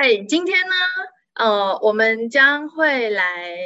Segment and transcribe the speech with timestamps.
[0.00, 0.74] 嘿，今天呢，
[1.34, 3.58] 呃，我们将会来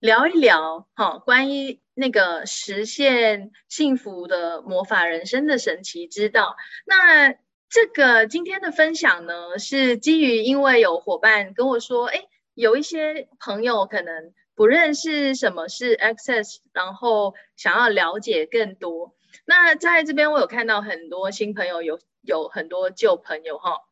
[0.00, 6.56] 聊一聊，哈，关于那个实现幸福的魔法人生的神奇之道。
[6.84, 7.30] 那
[7.68, 12.24] 这个今天的分享呢，是基于因为有伙伴跟我说，哎，
[12.54, 19.14] 有一些朋友可能不认识什么是 Access，然后想要了解更多。
[19.44, 23.84] 那在这边我有看到很多新朋友，有有很多旧朋友，哈。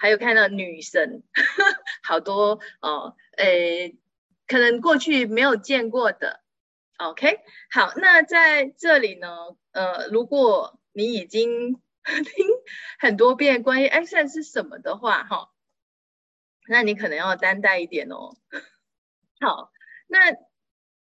[0.00, 1.24] 还有看到女神，
[2.04, 3.96] 好多哦，诶，
[4.46, 6.40] 可能过去没有见过的
[6.98, 9.28] ，OK，好，那在这里呢，
[9.72, 12.46] 呃，如果你已经 听
[13.00, 15.50] 很多遍关于 Access 是什么的话，哈，
[16.68, 18.36] 那你可能要担待一点哦。
[19.40, 19.72] 好，
[20.06, 20.30] 那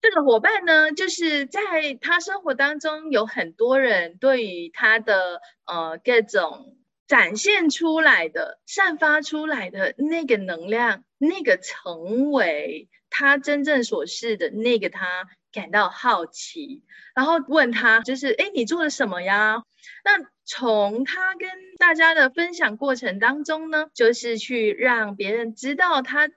[0.01, 1.61] 这个伙伴呢，就是在
[2.01, 6.79] 他生活当中有很多人对于他的呃各种。
[7.07, 16.83] 展现出来的、散发出来的那个能量，那个成为他真正所示的那个他感到好奇，
[17.15, 19.63] 然后问他就是：哎，你做了什么呀？
[20.03, 26.31] 那从他跟大家的分享过程当中呢，就是去让别人知道他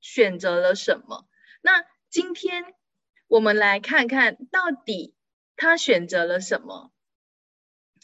[0.00, 1.26] 选择了什么。
[1.62, 2.64] 那今天
[3.26, 5.14] 我们来看看到底
[5.56, 6.92] 他选择了什么。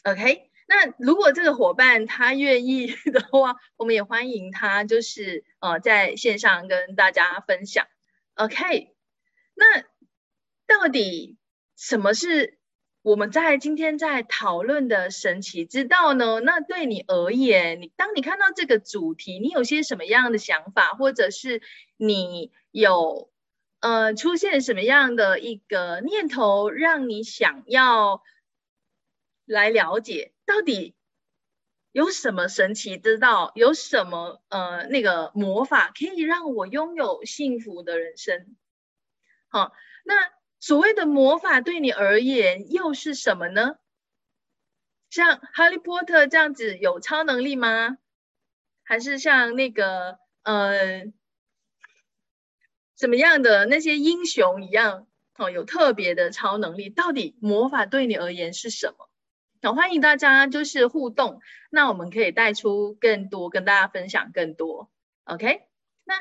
[0.03, 0.44] OK。
[0.67, 7.85] 那如果这个伙伴他愿意 的话，我们也欢迎他，就是呃在线上跟大家分享。
[8.33, 8.95] OK，
[9.53, 9.81] 那
[10.67, 11.37] 到底
[11.77, 12.57] 什么是
[13.03, 16.39] 我们在今天在讨论的神奇之道呢？
[16.39, 21.61] 那对你而言，你当你看到这个主题，你有些什么样的想法，或者是
[21.97, 23.29] 你有
[23.81, 28.23] 呃出现什么样的一个念头，让你想要
[29.45, 30.33] 来了解？
[30.45, 30.95] 到底
[31.91, 33.51] 有什么神奇之道？
[33.55, 38.55] 有什么呃那个魔法可以让我拥有幸福的人生？
[39.47, 39.71] 好，
[40.03, 40.15] 那
[40.59, 43.77] 所谓的魔法对你而言又是什么呢？
[45.09, 47.97] 像哈利波特这样子有超能力吗？
[48.83, 51.05] 还是像那个呃
[52.97, 55.07] 什么样的那些英雄一样
[55.37, 56.89] 哦有特别的超能力？
[56.89, 59.09] 到底魔法对你而言是什么？
[59.73, 61.39] 欢迎大家就是互动，
[61.71, 64.91] 那我们可以带出更多，跟大家分享更多。
[65.23, 65.61] OK，
[66.03, 66.19] 那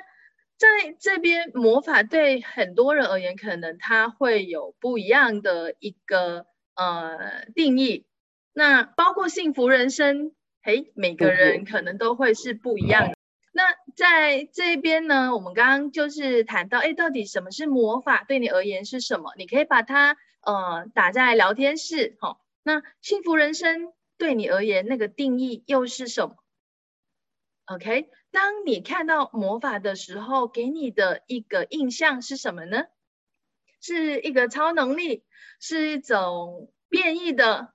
[0.56, 8.06] 在这边魔法对很多人而言，可能它会有不一样的一个呃定义。
[8.52, 10.32] 那包括幸福人生，
[10.62, 13.12] 嘿，每个人可能都会是不一样。
[13.52, 18.24] 那在这边呢，我们刚刚就是谈到，哎，到底什么是魔法？
[18.26, 19.32] 对你而言是什么？
[19.36, 22.38] 你可以把它呃打在聊天室，哈。
[22.64, 26.36] 那幸福人生对你而言，那个定义又是什么
[27.66, 32.86] ？OK，当你看到魔法的时候，给你的一个印象是什么呢？
[33.80, 35.24] 是一个超能力，
[35.60, 37.74] 是一种变异的、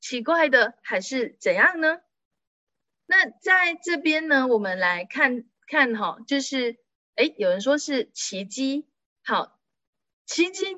[0.00, 2.00] 奇怪的，还是怎样呢？
[3.06, 6.78] 那在这边呢，我们来看看哈，就是
[7.14, 8.88] 哎，有人说是奇迹，
[9.22, 9.56] 好，
[10.26, 10.76] 奇迹。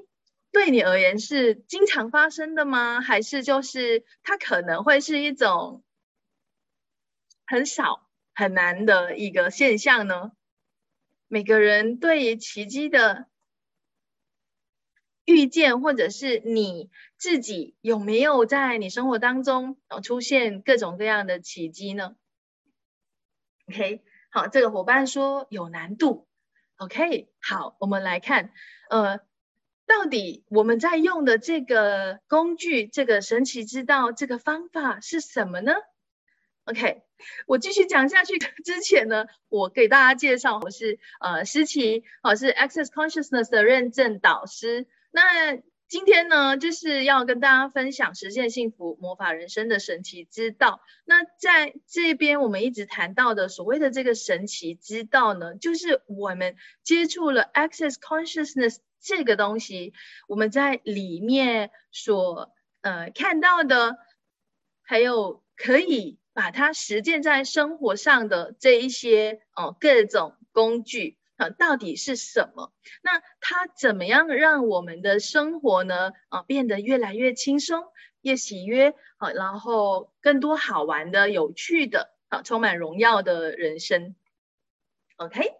[0.52, 3.00] 对你而言是经常发生的吗？
[3.00, 5.82] 还是就是它可能会是一种
[7.46, 10.32] 很少很难的一个现象呢？
[11.26, 13.28] 每个人对于奇迹的
[15.24, 22.14] 遇见，或者是你自己有没有在你生活当中出现各种各样的奇迹呢
[23.70, 26.28] ？OK，好，这个伙伴说有难度。
[26.76, 28.52] OK，好，我们来看，
[28.90, 29.20] 呃。
[29.86, 35.74] 到底我们在用的这个工具、这个神奇之道、这个方法是什么呢
[36.64, 37.02] ？OK，
[37.46, 44.86] 我继续讲下去 之前呢，我给大家介绍，我是呃思琪，我是 Access Consciousness 的认证导师。
[45.10, 45.56] 那
[45.88, 50.80] 今天呢，就是要跟大家分享实现幸福魔法人生的神奇之道。
[51.04, 58.76] 那在这边我们一直谈到的所谓的这个神奇之道呢，就是我们接触了 Access Consciousness。
[59.02, 59.92] 这个东西，
[60.28, 63.98] 我们在里面所呃看到的，
[64.82, 72.72] 还有可以把它实践在生活上的这一些哦各种工具啊，到底是什么？
[73.02, 77.84] 那它怎么样让我们的生活呢啊变得越来越轻松、
[78.20, 84.14] 越喜悦啊，然后更多好玩的、有趣的啊，充满荣耀的人生
[85.16, 85.50] ？OK，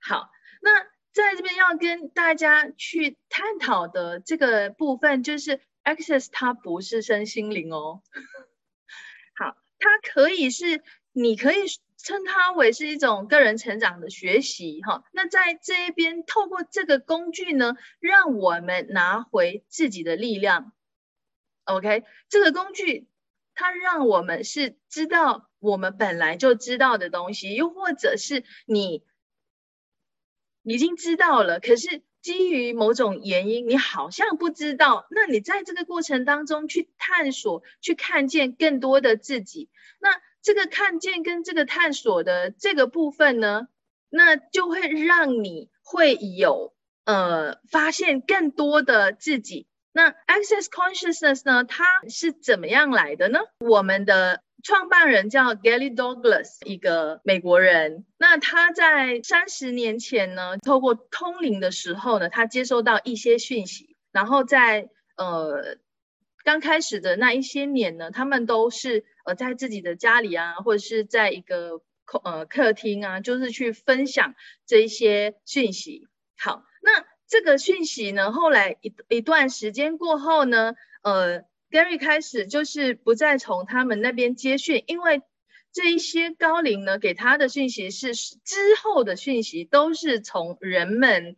[0.00, 0.30] 好，
[0.62, 0.93] 那。
[1.14, 8.02] 在这边要跟大家去探讨的这个部分，就是 Access 它不是身心灵哦。
[9.36, 10.82] 好，它可以是，
[11.12, 11.66] 你可以
[11.96, 15.04] 称它为是一种个人成长的学习哈。
[15.12, 20.72] 那在这一边，透过这个工具呢，让我们拿回自己的力量。
[21.62, 23.06] OK，这个工具
[23.54, 29.04] 它让我们是知道我们本来就知道的东西，又或者是你
[30.64, 32.02] 已经知道了，可是。
[32.24, 35.06] 基于某种原因，你好像不知道。
[35.10, 39.68] 那你在这个过程当中去探索、去看见更多的自己。
[40.00, 40.08] 那
[40.40, 43.68] 这个看见跟这个探索的这个部分呢，
[44.08, 46.72] 那就会让你会有
[47.04, 49.66] 呃发现更多的自己。
[49.94, 53.38] 那 Access Consciousness 呢，它是怎么样来的呢？
[53.60, 54.42] 我们的。
[54.66, 58.06] 创办人叫 Gary Douglas，一个美国人。
[58.16, 63.94] 那他在三十年前呢，透过通灵的时候呢，他接收到一些讯息。
[64.10, 64.88] 然后在
[65.18, 65.76] 呃
[66.44, 76.08] 刚开始的那一些年呢，他们都是呃在自己的家里啊，或者是在一个客呃客厅啊，就是去分享这一些讯息。
[76.38, 77.04] 好，那
[77.34, 81.42] 这个讯息呢，后来一一段时间过后呢，呃。
[81.70, 85.22] Gary 开始就是不再从他们那边接讯，因为
[85.72, 91.34] 这一些高龄呢给他的讯息是之后的讯息，都是从人们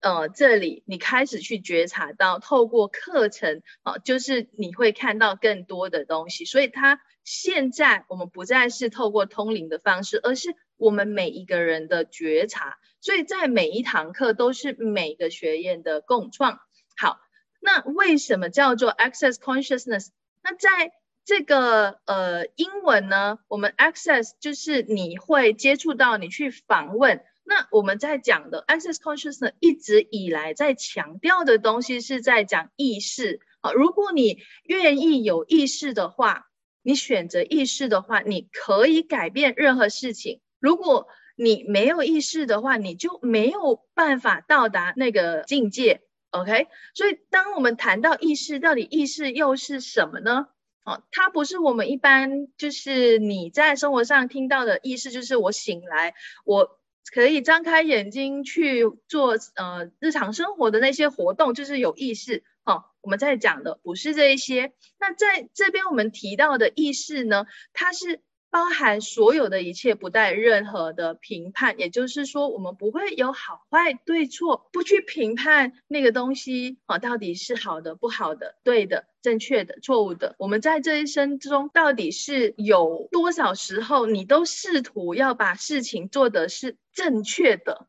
[0.00, 6.46] 呃这里你开始去觉察到，透过课程啊，就是你会看到更多的东西。
[6.46, 12.78] 所以他现在我们不再是透过通灵的方式，而是我们每一个人的觉察。
[13.06, 16.58] 所以在每一堂课都是每个学院的共创。
[16.96, 17.20] 好。
[17.60, 20.08] 那为什么叫做 access consciousness？
[20.42, 20.92] 那在
[21.24, 27.24] 这个呃英文呢，我们 access 就是你会接触到，你去访问。
[27.44, 33.40] 那我们在讲的 access consciousness 一直以来在强调的东西是在讲意识。
[33.60, 36.46] 好，如果你愿意有意识的话，
[36.82, 40.40] 你选择意识的话，你可以改变任何事情。
[40.60, 46.00] 如果你没有意识的话，你就没有办法到达那个境界。
[46.30, 50.48] OK，所以当我们谈到意识，到底意识又是什么呢？
[50.84, 56.78] 哦，它不是我们一般就是你在生活上听到的意识，就是我醒来，我
[57.12, 62.44] 可以张开眼睛去做呃日常生活的那些活动，就是有意识。
[62.64, 64.72] 哦，我们在讲的不是这一些。
[64.98, 68.20] 那在这边我们提到的意识呢，它是。
[68.56, 80.36] 包含所有的一切，不带任何的评判，也就是说，我们不会有好坏对错，不去评判那个东西啊，到底是好的、不好的、对的、正确的、错误的。
[80.38, 87.88] 我们在这一生中，到底是有多少时候，你都试图要把事情做的是正确的，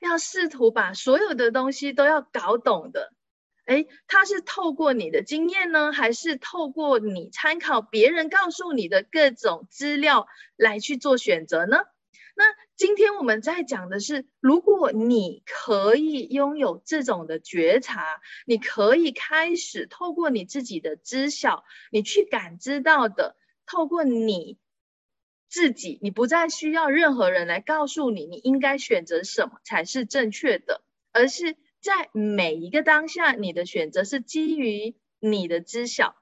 [0.00, 3.12] 要试图把所有的东西都要搞懂的。
[3.64, 11.78] 哎，他是透过你的经验呢，还是透过你参考别人告诉你的各种资料来去做选择呢？
[12.36, 12.44] 那
[12.76, 23.34] 今天我们在讲的是，如果你可以拥有这种的觉察，你可以开始透过你自己的知晓，你去感知到的，
[23.64, 24.58] 透过你
[25.48, 30.82] 自己，你不再需要任何人来告诉你，你应该选择什么才是正确的，
[31.12, 31.56] 而是。
[31.84, 36.16] 在每一个当下，你的选择是基于你的知晓，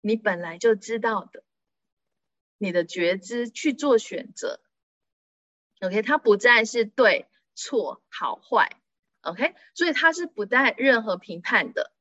[0.00, 1.44] 你本来就知道的，
[2.56, 4.60] 你的觉知去做选择。
[5.82, 8.80] OK，它不再是对错好坏。
[9.20, 11.92] OK，所以它是不带任何评判的。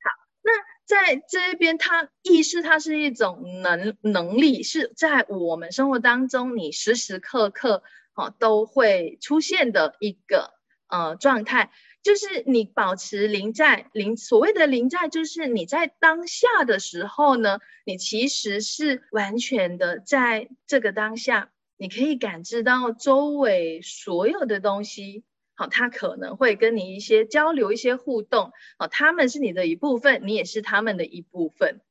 [0.00, 0.10] 好，
[0.42, 0.52] 那
[0.84, 10.56] 在这一边，它意识它是一种能能力，是在我们生活当中你时时刻刻啊都会出现的一个。
[10.88, 11.70] 呃，状态
[12.02, 31.82] 就是你保持临在，临所谓的临在，就是你在当下的时候呢，你其实是完全的在这个当下，你可以感知到周围所有的东西，好，它可能会跟你一些交流、一些互动，好，他们是你的一部分，你也是他们的一部分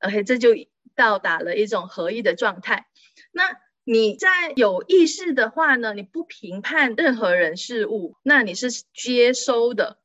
[0.00, 0.50] ，OK，这就
[0.94, 2.88] 到达了一种合一的状态，
[3.30, 3.61] 那。
[3.84, 9.98] 你在有意识的话呢，你不评判任何人事物，那你是接收的，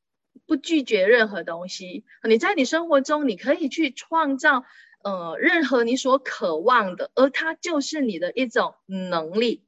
[0.47, 2.03] 不拒绝任何东西。
[2.27, 4.63] 你在你生活中，你可以去创造，
[5.03, 9.63] 呃，任何你所渴望的，而它就是你的一种能力，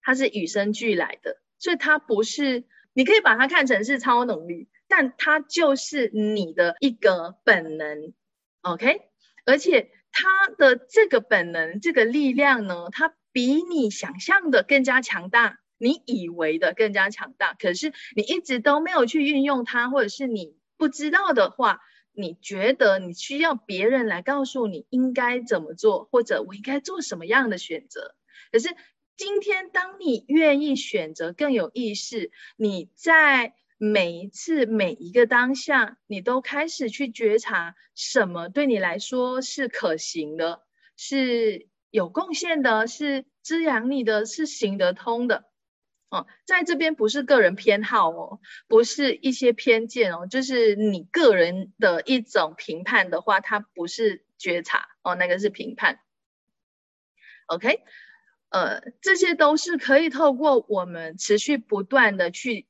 [0.00, 8.14] 它是与生俱来的，所以它不是，你可以把它看成是超能力，但它就是你的一个本能
[8.62, 9.02] ，OK，
[9.44, 9.90] 而且。
[10.20, 17.54] 他的这个本能、这个力量呢，它比你想象的更加强大，你以为的更加强大。
[17.54, 21.80] 可是你一直都没有去运用它，或者是你不知道的话，
[22.12, 28.14] 你觉得你需要别人来告诉你应该怎么做，或者我应该做什么样的选择。
[28.52, 28.68] 可是
[29.16, 40.60] 今天，当你愿意选择更有意识，你在每一次每一个当下，你都开始去觉察什么对你来说是可行的，
[40.98, 45.46] 是有贡献的，是滋养你的，是行得通的。
[46.10, 56.00] 哦，在这边不是个人偏好哦，不是一些偏见哦，就是你个人的一种评判的话，它不是觉察哦，那个是评判。
[57.46, 57.80] OK，
[58.50, 62.66] 呃，这些都是可以透过我们持续不断的去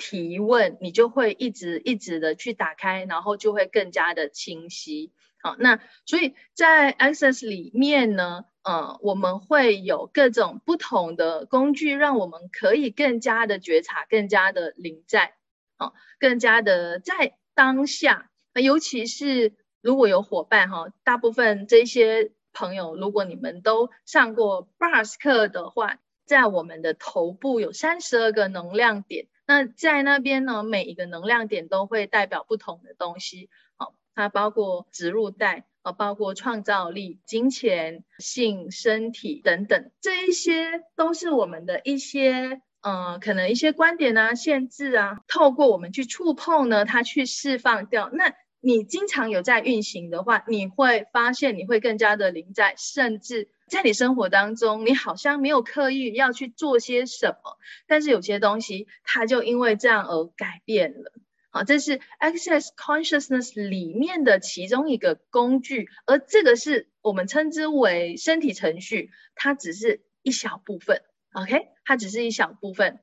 [0.00, 5.12] 提问，你就会一直一直的去打开，然后就会更加的清晰。
[5.42, 8.46] 好，那所以在 Access 里面呢。
[8.62, 15.32] 呃，我们会有各种不同的工具，让我们可以更加的觉察，更加的临在，
[15.78, 18.30] 哦，更加的在当下。
[18.52, 35.66] 尤其是如果有伙伴哈，大部分这些朋友，如果你们都上过 Bars 课的话，在我们的头部有三十二个能量点，那在那边呢，每一个能量点都会代表不同的东西，好，它包括植入带。
[35.82, 48.10] 呃，包括创造力、金钱、性、身体等等，这一些都是我们的一些，呃，可能一些观点啊、限制啊，透过我们去触碰呢，它去释放掉。
[48.12, 61.12] 那你经常有在运行的话，你会发现你会更加的临在，甚至在你生活当中，你好像没有刻意要去做些什么，但是有些东西它就因为这样而改变了。
[61.50, 73.00] 好，这是 Access Consciousness 里面的其中一个工具，而这个是我们称之为身体程序，它只是一小部分，OK，它只是一小部分。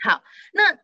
[0.00, 0.22] 好，
[0.54, 0.78] 那。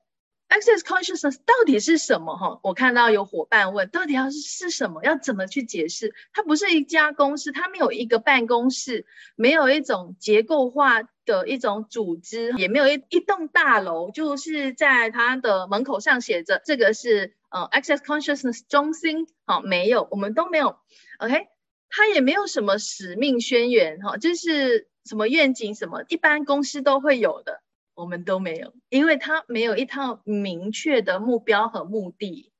[0.54, 2.36] Access consciousness 到底是什么？
[2.36, 5.02] 哈，我看到有伙伴问，到底要是是什么？
[5.02, 6.14] 要怎么去解释？
[6.32, 20.76] 它不是一家公司，它没有一个办公室，没有一种结构化的一种组织，也没有一一栋大楼，就是在它的门口上写着这个是呃 Access consciousness 中心，好，没有，我们都没有
[21.18, 21.48] ，OK，
[21.90, 27.63] 它也没有什么使命宣言，哈，就是什么愿景什么，一般公司都会有的。
[27.94, 32.52] 我们都没有，因为他没有一套明确的目标和目的。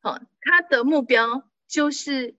[0.00, 2.36] 好，他的目标就是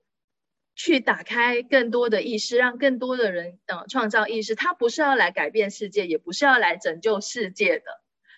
[0.76, 4.54] 去打开更多的意识，让更多的人呃创造意识。
[4.54, 7.86] 他不是要来改变世界，也不是要来拯救世界的，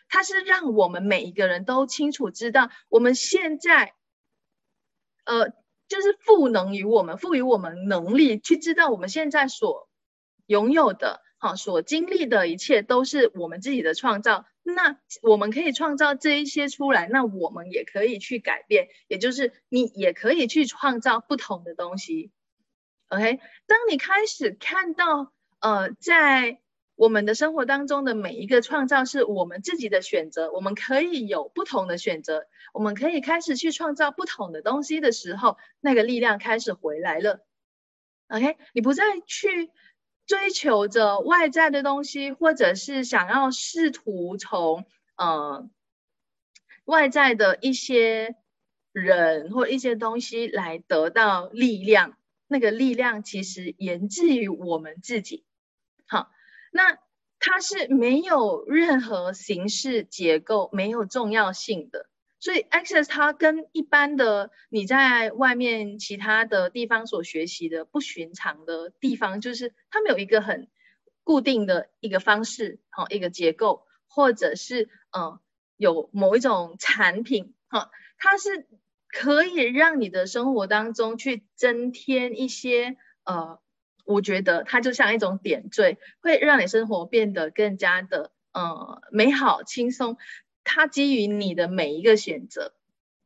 [0.07, 3.93] 他是让我们每一个人都清楚知道，我们现在
[5.25, 5.49] 呃
[5.89, 9.89] 就是赋能于我们，赋予我们能力去知道我们现在所
[10.45, 11.21] 拥有的。
[11.41, 14.45] 好，所经历的一切都是我们自己的创造。
[14.61, 22.31] 那我们可以创造这一些出来，那我们也可以去改变，也就是你也可以去创造不同的东西。
[23.07, 25.31] OK，当你开始看到，
[25.61, 26.59] 呃，在
[26.95, 37.45] 我们的生活当中的每一个创造是我们自己的选择，我们可以有不同的选择，我们可以开始去创造不同的东西的时候，那个力量开始回来了。
[38.27, 39.71] OK，你不再去。
[40.29, 45.67] 追求着外在的东西，或者是想要试图从呃
[46.85, 48.35] 外在的一些
[48.91, 52.15] 人或一些东西来得到力量，
[52.47, 55.45] 那个力量其实源自于我们自己。
[56.05, 56.29] 好，
[56.71, 56.99] 那
[57.39, 62.07] 它是没有任何形式结构，没有重要性的。
[62.39, 70.69] 所以，Access 它跟一般的你在外面其他的地方所学习的不寻常的地方，就是它没有一个很
[71.25, 75.39] 固定的一个方式，好一个结构，或者是嗯
[75.75, 78.67] 有某一种产品，哈，它是
[79.09, 83.59] 可以让你的生活当中去增添一些呃，
[84.05, 90.17] 我觉得它就像一种点缀，会让你生活变得更加的呃美好轻松。
[90.63, 92.73] 它基于你的每一个选择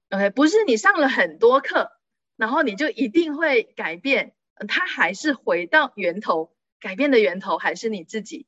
[0.10, 1.92] ，OK，不是你上了很多课，
[2.38, 4.34] 然后你就一定会改变，
[4.68, 8.48] 它还是回到源头，改变的源头还是你自己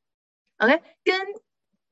[0.57, 1.21] ，OK，跟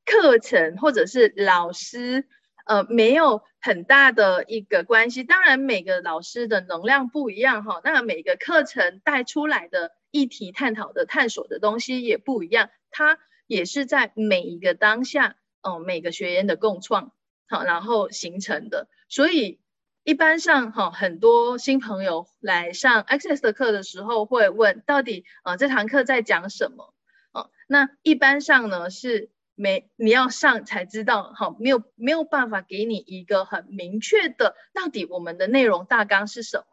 [0.06, 2.28] 课程或者是老师，
[2.66, 5.24] 呃，没有很大的一个关系。
[5.24, 15.36] 当然，每个老师的能量不一样哈，那每个课程带出来的议题探讨的探索的东西也不一样，它也是在每一个当下。
[15.64, 17.12] 哦，每个学员的共创，
[17.48, 18.88] 好，然后形成的。
[19.10, 19.60] 所以
[20.04, 26.94] 一般上，哈，很多新朋友来上 Access 的课的时候，会问到底，呃，这堂课在讲什么？
[27.32, 36.66] 哦，那一般上呢，是没你要上才知道，好，没有没有办法给你一个很明确的，到底我们的内容大纲是什么？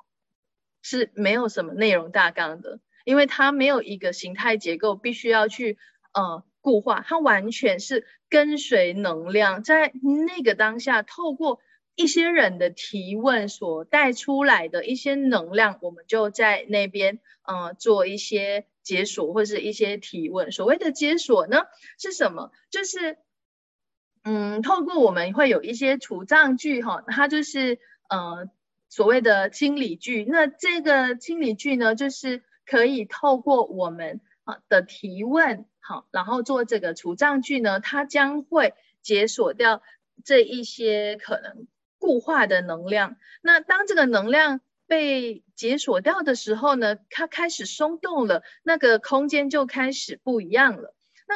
[0.82, 5.78] 是没有什么内容大纲的，因为它没有一个形态结构，必须要去
[6.12, 9.92] 呃固化，它完全是跟随能量，在
[10.26, 11.60] 那个当下，透过
[11.94, 20.52] 一些人的提问所带出来的一些能量，我们就在那边呃做一些解锁或是一些提问。
[20.52, 21.62] 所谓的解锁呢
[21.98, 22.50] 是什么？
[22.70, 23.18] 就是
[24.22, 28.50] 嗯，透过我们会有一些储藏句哈，它就是呃。
[28.92, 39.82] 所谓的清理句，那这个清理句呢，就是可以透过我们啊的提问，好，然后做这个除障具呢，它将会解锁掉
[40.24, 41.66] 这一些可能
[41.98, 43.16] 固化的能量。
[43.42, 50.94] 那当这个能量被解锁掉的时候呢，它开始松动了，那个空间就开始不一样了。
[51.26, 51.34] 那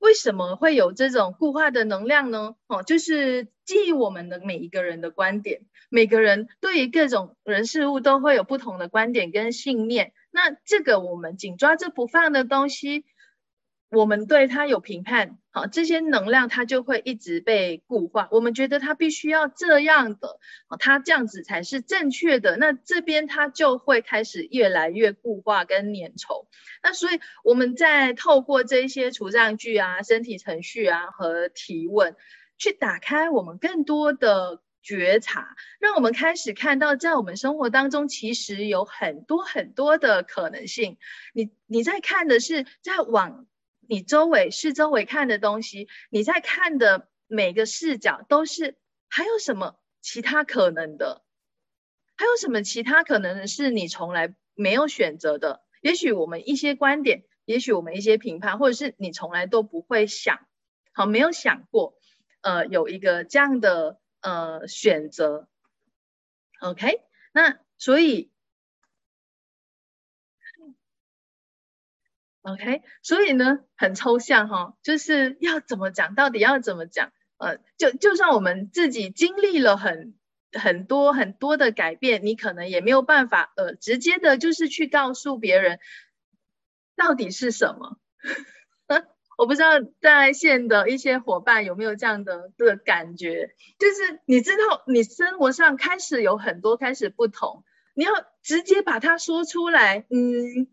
[0.00, 2.56] 为什么会有这种固化的能量呢？
[2.66, 10.12] 哦，就是基于我们的每一个人的观点，每个人对于各种人事物都会有不同的观点跟信念。
[10.32, 13.04] 那这个我们紧抓着不放的东西。
[13.94, 18.26] 我们对它有评判，好，这些能量它就会一直被固化。
[18.30, 20.40] 我们觉得它必须要这样的，
[20.78, 22.56] 它这样子才是正确的。
[22.56, 26.46] 那这边它就会开始越来越固化跟粘稠。
[26.82, 32.16] 那所以我们在透过这些除障句啊、身体程序啊和提问，
[32.56, 40.96] 去打开我们更多的觉察，让我们开始看到，在我们生活当中其实有很多很多的可能性。
[41.34, 43.46] 你你在看的是在往。
[43.88, 48.76] 你周围是周围看的东西，你在看的每个视角都是
[49.08, 51.22] 还有什么其他可能的？
[52.16, 55.62] 还有什么其他可能是你从来没有选择的？
[55.80, 60.40] 也许我们一些观点，也许我们一些评判，或者是你从来都不会想，
[60.92, 61.94] 好没有想过，
[62.40, 65.48] 呃，有一个这样的呃选择。
[66.60, 68.31] OK，那所以。
[72.42, 77.12] OK，所以呢，很抽象哈，就是要怎么讲，到底要怎么讲？
[77.38, 80.14] 呃，就就算我们自己经历了很
[80.52, 85.78] 很多很多的改变，你可能也没有办法，呃，直接的，就是去告诉别人
[86.96, 87.98] 到底是什么。
[88.86, 89.02] 呃
[89.38, 97.64] 我不知道在线的一些伙伴有没有这样的的感觉，就是你知道，你生活上开始有很多开始不同，
[97.94, 98.12] 你要
[98.42, 100.68] 直接把它说出来，嗯，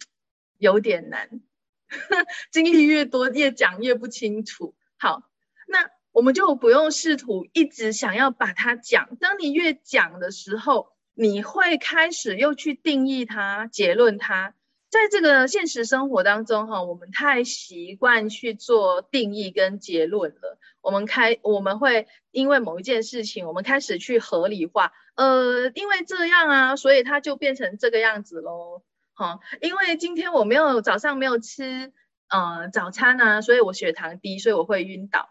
[0.58, 1.41] 有点难。
[2.52, 4.75] 经历越多，越讲越不清楚。
[4.97, 5.23] 好，
[5.67, 9.15] 那我们就不用试图一直想要把它讲。
[9.19, 14.54] 当你越讲的时候，你会开始又去定义它、结论它。
[14.89, 20.58] 在这个现实生活当中，哈，我们太习惯去做定义跟结论了。
[20.82, 24.91] 我们开，我们会因为某一件事情，我们开始去合理化。
[25.13, 28.82] 呃，因为这样啊，所以它就变成这个样子喽。
[29.20, 31.92] 哦，因为今天我没有早上没有吃
[32.30, 35.30] 呃早餐啊，所以我血糖低，所以我会晕倒。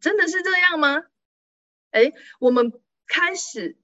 [0.00, 1.02] 真的是这样吗？
[1.90, 2.72] 哎，我们
[3.06, 3.76] 开始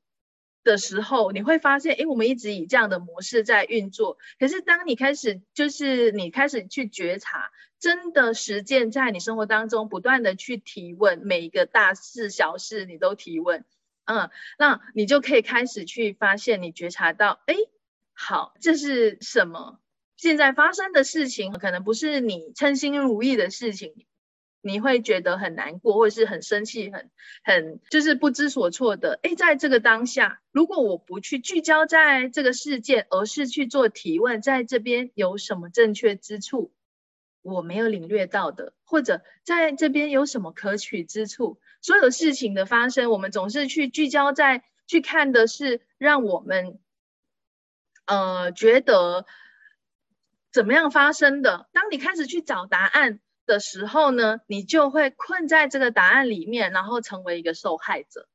[0.65, 4.17] 的时候你会发现，哎，我们一直以这样的模式在运作。
[4.39, 13.67] 可是当你开始，就是你开始去觉察，真的实践在你生活当中，不断的去提问，每一个大事小事你都提问，
[14.07, 17.55] 嗯，那你就可以开始去发现，你觉察到，哎。
[18.19, 19.79] 好，这是什么？
[20.17, 24.07] 现在发生的事情可能不是你称心如意的事情，
[24.63, 27.11] 你会觉得很难过，或者是很生气，很
[27.45, 29.21] 很就是不知所措的。
[29.23, 36.73] 诶，在这个当下，如果我不去聚焦在这个事件，而是去做提问，在这边有什么正确之处，
[37.43, 41.61] 我没有领略到的，或者在这边有什么可取之处？
[41.83, 46.81] 所有事情的发生，我们总是去聚焦在去看的是让我们。
[48.07, 49.27] 呃，觉得
[50.53, 51.69] 怎么样发生的？
[51.73, 58.29] 当你开始去找答案的时候呢，你就会困在这个答案里面，然后成为一个受害者。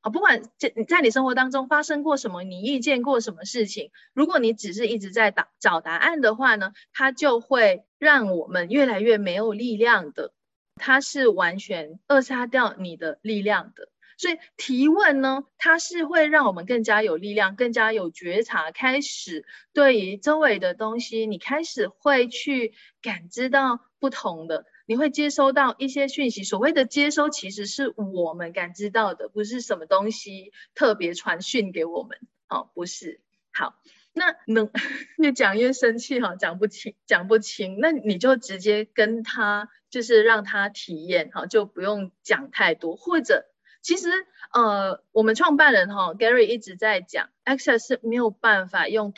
[0.00, 10.32] 啊，不管在你在你生活当中发生过什么，你遇见过什么事情，如果你只是一直在找找答案的话呢，它就会让我们越来越没有力量的，
[10.76, 13.88] 它是完全扼杀掉你的力量的。
[14.18, 26.42] 所以提问呢，它是会让我们更加有力量、更加有觉察，开始对于周围的东西，你开始会去感知到不同的，你会接收到一些讯息。
[26.42, 32.18] 所谓的接收，其实是我们感知到的，不是什么东西特别传讯给我们。
[32.48, 33.20] 哦，不是。
[33.52, 33.80] 好，
[34.12, 34.70] 那能
[35.16, 42.96] 越讲越生气哈，讲不清，讲不清，那你就直接跟他，就是让他体验哈，就不用讲太多。
[42.96, 43.46] 或者，
[43.88, 44.10] 其实
[44.52, 49.14] 呃，我们创办人哈 Gary 一直在讲，Access 是没有办法用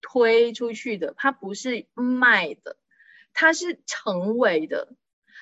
[0.00, 2.78] 推出去的，它不是卖的，
[3.34, 4.88] 它是成为的。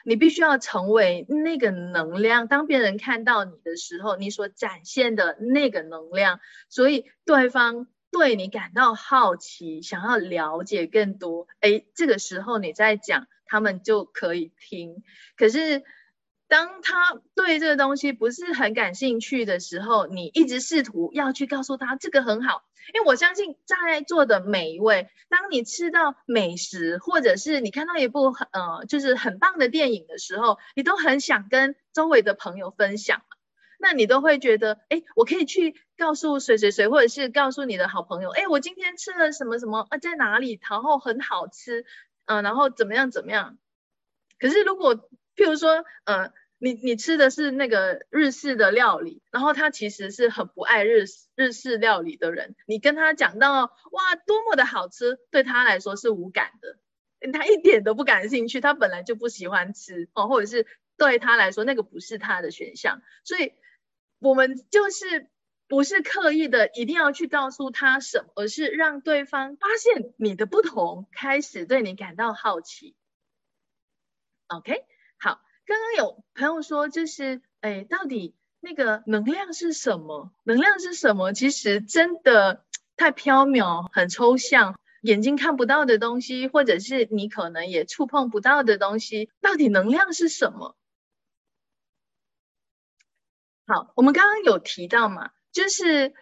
[0.04, 7.86] 你必须要成为那个能量，当别人看到你的时候，你所展现的那个能量，所以对方。
[8.10, 15.02] 对你感到好奇，想要了解更多，哎，这个时候你在讲，他们就可以听。
[15.34, 15.82] 可是，
[16.52, 22.62] 当他对这个东西不是很感兴趣的时候，你一直试图要去告诉他这个很好，
[22.92, 33.22] 因为我相信在座的每一位，当你吃到美食，或者是你看到一部很呃就是很棒的电影的时候，你都很想跟周围的朋友分享。
[33.78, 41.86] 那你都会觉得，哎，我可以去告诉谁谁谁，或者是告诉你的好朋友，哎，我今天吃了什么什么啊，在哪里，然后很好吃，
[42.26, 43.56] 嗯，然后怎么样怎么样。
[44.38, 44.96] 可是如果，
[45.34, 46.30] 譬如说，呃，
[46.62, 63.52] 你你吃的是那个日式的料理，然后他其实是很不爱日日式料理的人，你跟他讲到，哇，多么的好吃，对他来说是无感的，他一点都不感兴趣，他本来就不喜欢吃哦，或者是对他来说那个不是他的选项，所以。
[64.24, 65.26] 我们就是
[65.66, 72.94] 不是刻意的一定要去告诉他什么，而是让对方发现你的不同，开始对你感到好奇。
[74.46, 74.84] OK，
[75.18, 80.32] 好，刚刚有朋友说，就是哎，到底那个能量是什么？
[80.44, 81.32] 能量是什么？
[81.32, 82.64] 其实真的
[82.96, 90.76] 太缥缈，很抽象，眼睛看不到的东西，或者是你可能也触碰不到的东西，到底能量是什么？
[93.66, 96.12] 好，我们刚刚有提到嘛，就是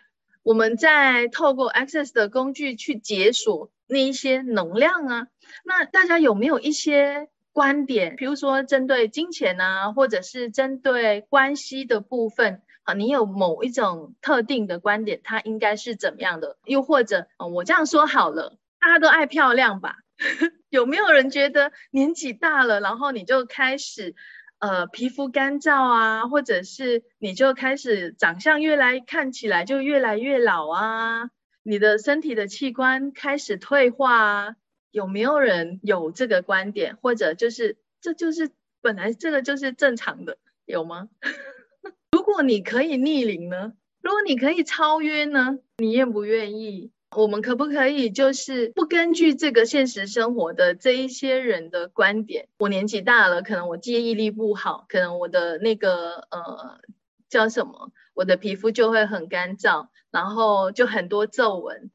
[0.42, 5.28] 我们在透过 Access 的工具去解锁那一些能量啊。
[5.64, 8.16] 那大家有没有一些观点？
[8.16, 16.56] 比如说针对金钱啊，或者是针对关系的部分啊，你有某一种特定的观点，它应该是怎么样的？
[16.64, 19.96] 又或者，我这样说好了，大家都爱漂亮吧？
[20.70, 24.14] 有没有人觉得年纪大了，然后你就开始？
[24.60, 31.30] 呃，皮肤干燥啊，或者是你就开始长相越来看起来就越来越老啊，
[31.62, 34.56] 你的身体的器官开始退化啊，
[34.90, 36.96] 有没有人有这个观点？
[36.96, 38.50] 或者就是这就是
[38.80, 41.08] 本来这个就是正常的，有吗？
[42.12, 43.74] 如果你可以逆龄呢？
[44.02, 45.58] 如果你可以超越呢？
[45.78, 46.90] 你愿不愿意？
[47.16, 52.48] 我们可不可以就是不根据这个现实生活的这一些人的观点？
[52.58, 56.80] 我年纪大了，可能我记忆力不好，可能我的那个呃
[57.28, 61.90] 叫什么，我的皮肤就会很干燥，然后就很多皱纹。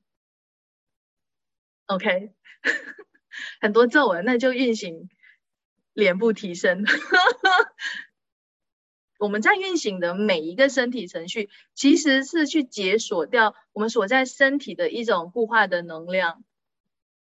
[1.87, 2.33] OK，
[3.61, 5.09] 很多皱纹，那就运行
[5.93, 6.83] 脸部提升。
[9.17, 16.43] 我们在运行的每一个身体程序，其实是去解锁掉我们所在身体的一种固化的能量。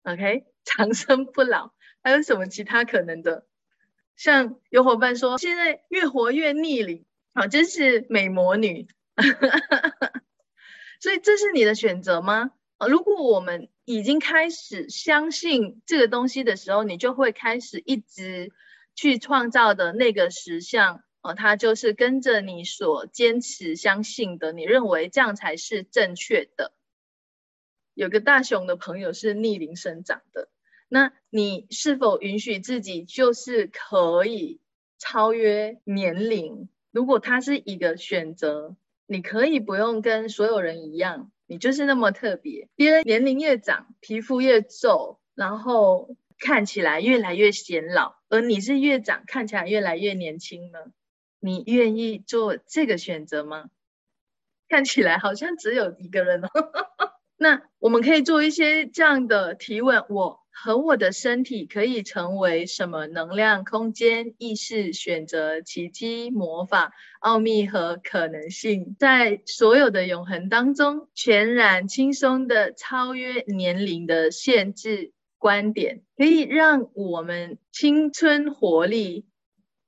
[0.03, 1.71] OK， 长生不老，
[2.03, 3.45] 还有什么其他可能的？
[4.15, 8.87] 像有伙伴说，现在越活越逆龄，啊，真是美魔女。
[11.01, 12.51] 所以这是你的选择吗？
[12.87, 18.51] 如果我们已经开始相信这个东西的时候，你就会开始一直
[18.93, 21.01] 去创造的那个实相。
[21.21, 26.71] 哦，它就是跟着你所坚持相信的，你认为这样才是正确的。
[27.95, 30.49] 有个大熊的朋友是逆龄生长的，
[30.87, 34.61] 那你是否允许自己就是可以
[34.99, 36.69] 超越年龄？
[36.91, 38.75] 如果它是一个选择，
[39.07, 42.69] 你可以不用跟所有人一样，你就是那么特别。
[42.75, 50.77] 别人年龄越长，皮肤越皱，然后看起来越来越显老，而你是越长，看起来越来越年轻呢？
[51.39, 53.65] 你愿意做这个选择吗？
[54.69, 56.49] 看起来好像只有一个人哦。
[57.35, 66.91] 那我们可以做一些这样的提问：我和我的身体可以成为什么能量、空间、意识、选择、奇迹、魔法、
[67.21, 79.25] 奥秘和可能性，在所有的永恒当中，全然轻松的超越年龄的限制观点，可以让我们青春活力。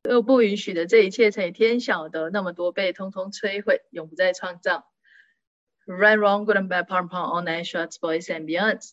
[0.10, 4.86] 又不允许的这一切，乘以天晓得那么多倍，通通摧毁，永不再创造。
[5.86, 8.46] Right, wrong, good and bad, p o m p o m all night shots, boys and
[8.46, 8.92] beyonds.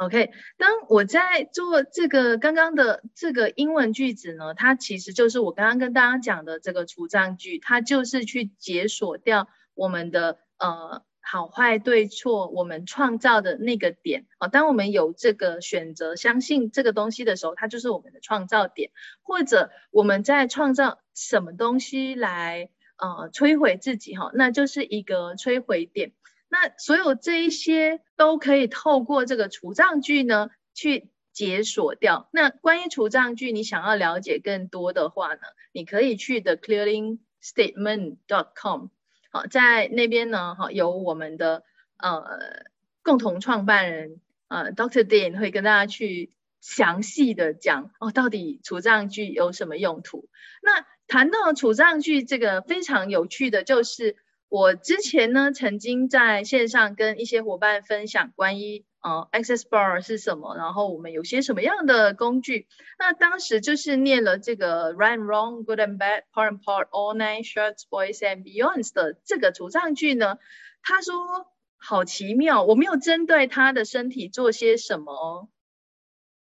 [0.00, 14.48] OK，当我在做这个刚刚的这个英文句子呢，它其实就是我刚刚跟大家讲的这个除障句，它就是去解锁掉我们的呃好坏对错，我们创造的那个点啊。
[14.48, 18.92] 当我们有这个选择，相信这个东西的时候，它就是我们的创造点。
[19.20, 26.12] 或者我们在创造什么东西来呃摧毁自己哈，那就是一个摧毁点。
[26.52, 32.28] 那所有这一些都可以透过这个除障句呢去解锁掉。
[32.32, 35.40] 那关于除障句，你想要了解更多的话呢，
[35.72, 38.88] 你可以去 the clearing statement dot com。
[39.30, 41.62] 好，在那边呢，哈，有我们的
[41.98, 42.64] 呃
[43.04, 45.04] 共同创办人呃 Dr.
[45.04, 50.28] Dean 会跟大家去详细的讲哦，到底除障句有什么用途？
[50.62, 54.16] 那谈到除障句这个非常有趣的就是。
[54.50, 62.66] 我之前呢，曾经在线上跟一些伙伴分享关于呃 Access Bar 是什么，然后我们有些什么样的工具。
[62.98, 70.38] 那当时就是念了这个 Right, Wrong, Good and Bad, Part and Part, All Nine Shorts, Boys and Beyonds 的这个主唱句呢，
[70.82, 75.48] 他说好奇妙，我没有针对他的身体做些什么。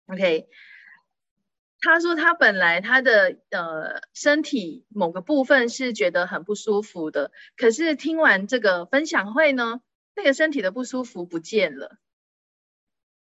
[0.06, 0.48] OK。
[1.80, 9.80] 他说他本来他的呃身体某个部分是觉得很不舒服的，可是听完这个分享会呢，
[10.14, 11.96] 那个身体的不舒服不见了。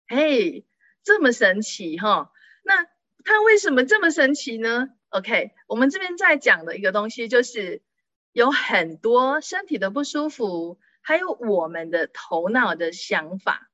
[0.08, 0.65] 嘿，
[1.04, 2.32] 这么神奇哈？
[2.63, 2.86] 那
[3.24, 7.82] 他为什么这么神奇呢？OK，我们这边在讲的一个东西就是
[8.34, 13.69] 有很多身体的不舒服，还有我们的头脑的想法、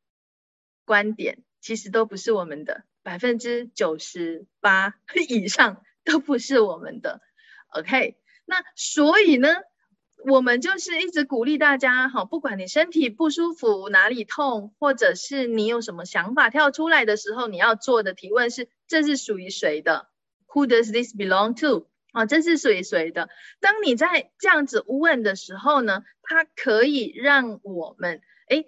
[0.86, 2.84] 观点，其实都不是我们的。
[3.06, 4.96] 百分之九十八
[5.30, 7.22] 以上都不是我们的
[7.70, 8.18] ，OK？
[8.46, 9.50] 那所以呢，
[10.26, 20.10] 我们就是一直鼓励大家，哈，不管你身体不舒服、哪里痛，或者是你有什么想法跳出来的时候，你要做的提问是：这是属于谁的
[20.48, 21.88] ？Who does this belong to？
[22.12, 23.30] 啊，这是属于谁的？
[23.60, 28.66] 当你在这样子问的时候呢，它可以让我们，哎。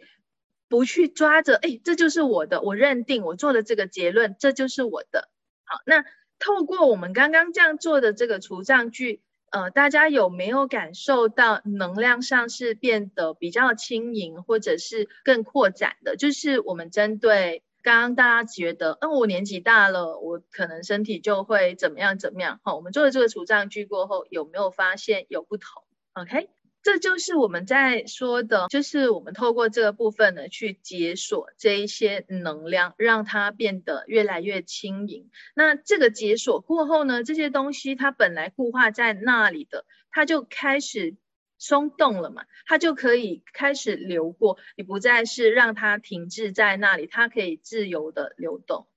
[0.69, 5.29] 不去抓着，哎，这就是我的，我认定我做的这个结论，这就是我的。
[5.63, 6.03] 好，那
[6.39, 16.15] 透过我们刚刚这样做的这个除障句，呃，大家有没有感受到能量上是变得比较轻盈，或者是更扩展的？
[16.15, 22.59] 就是我们针对刚刚大家觉得，嗯，我年纪大了，我可能身体就会怎么样怎么样。
[22.63, 26.56] 好，我们做了这个除障句过后，有没有发现有不同？OK。
[26.87, 35.29] 这就是我们在说的，就是我们透过这个部分呢，去解锁这一些能量，让它变得越来越轻盈。
[35.53, 41.17] 那这个解锁过后呢，这些东西它本来固化在那里的，它就开始
[41.57, 44.57] 松动了嘛，它就可以开始流过。
[44.77, 48.87] 你不再是让它停滞在那里，它可以自由的流动。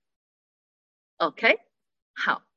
[1.17, 1.59] OK，
[2.13, 2.50] 好。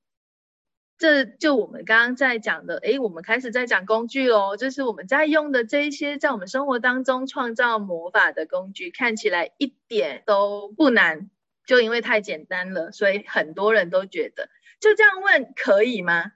[0.96, 11.30] 这就我们刚刚在讲的，诶，我们开始在讲工具喽，就是我们在用的这一些在我们生活当中创造魔法的工具，看起来一点都不难，
[11.66, 14.48] 就因为太简单了，所以很多人都觉得
[14.80, 16.32] 就这样问可以吗？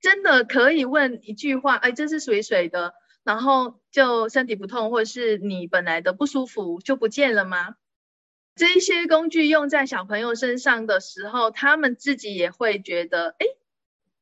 [0.00, 2.94] 真的可以问一句话，哎，这是属于谁的？
[3.22, 7.76] 然后就身体不痛，或是你本来的不舒服就不见了吗？
[8.56, 13.46] 这一些工具用在小朋友身上的时候，他们自己也会觉得，哎。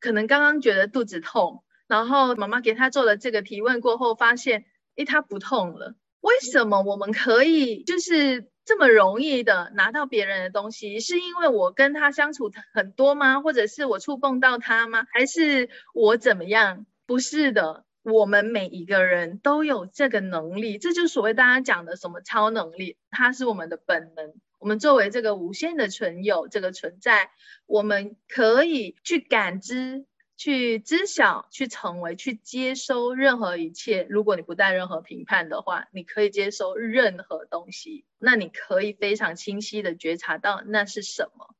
[0.02, 4.64] 可能刚刚觉得肚子痛，然后妈妈给他做了这个提问过后，发现，
[4.96, 5.94] 诶，他不痛了。
[6.20, 10.98] 为什么我们可以就是这么容易的拿到别人的东西？
[10.98, 13.40] 是因为我跟他相处很多吗？
[13.40, 15.06] 或者是我触碰到他吗？
[15.12, 16.84] 还是我怎么样？
[17.06, 24.34] 不是的，我们每一个人都有这个能力，这就是所谓大家讲的什么超能力，它是我们的本能。
[24.62, 27.32] 我们作为这个无限的存有，这个存在，
[27.66, 34.06] 我们可以去感知、去知晓、去成为、去接收任何一切。
[34.08, 38.04] 如果你不带任何评判的话，你可以接收任何东西。
[38.18, 41.56] 那你可以非常清晰的觉察到那是什么。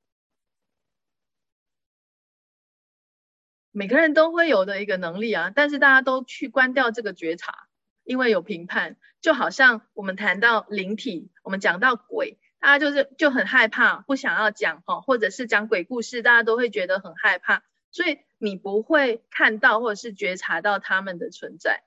[3.73, 7.67] 每个人都会有的一个能力啊，但是大家都去关掉这个觉察，
[8.05, 8.97] 因为有评判。
[9.21, 12.39] 就好像我们谈到灵体，我们讲到鬼。
[12.63, 21.83] 大家就是就很害怕，不想要讲哈，或者是讲鬼故事，大家都会觉得很害怕，所以你不会看到或者是觉察到他们的存在，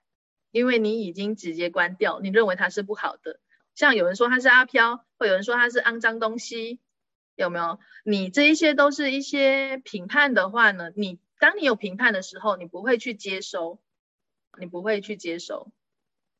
[0.52, 3.40] 因为你已经直接关掉，你认为它是不好的。
[3.74, 6.82] 像有人说它是阿飘，或有人说它是肮脏东西，
[7.36, 7.80] 有没有？
[8.04, 10.92] 你这一些都是一些评判的话呢？
[10.94, 13.80] 你当你有评判的时候，你不会去接收，
[14.60, 15.72] 你不会去接收，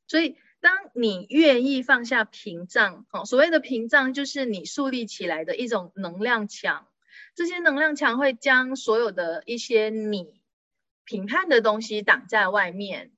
[0.08, 0.36] 所以。
[0.66, 6.88] 当你愿意放下屏障，哦，所谓的屏障就是你树立起来的一种能量墙，
[7.36, 10.42] 这些能量墙会将所有的一些你
[11.04, 13.12] 评判的东西挡在外面。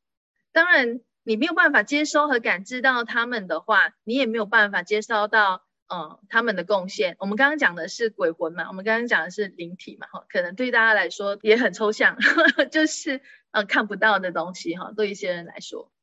[0.51, 7.15] 当然，你没有办法接收和感知到他们的话，你也没有办法接收到嗯他们的贡献。
[7.17, 15.93] 我们刚刚讲的是鬼魂嘛，我们刚刚讲的是灵体嘛，哈，可能对大家来说也很抽象，呵 呵就是呃看不到的东西哈，对一些人来说。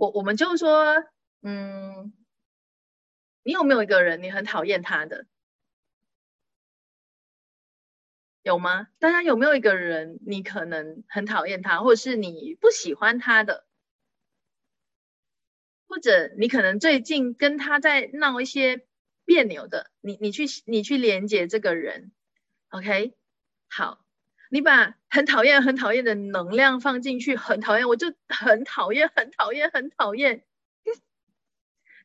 [0.00, 1.04] 我我们就说，
[1.42, 2.14] 嗯，
[3.42, 5.26] 你有没有一个人你很讨厌他的？
[8.42, 8.88] 有吗？
[8.98, 13.66] 大家有没有一个人你可能很讨厌他，或者是你不喜欢他的？
[15.86, 18.86] 或者你可能最近跟他在闹一些
[19.26, 22.10] 别扭的，你你去你去连接这个人
[22.70, 23.12] ，OK？
[23.68, 24.02] 好，
[24.52, 30.44] 你把很讨厌很讨厌的能量放进去，很讨厌，我就很讨厌很讨厌很讨厌，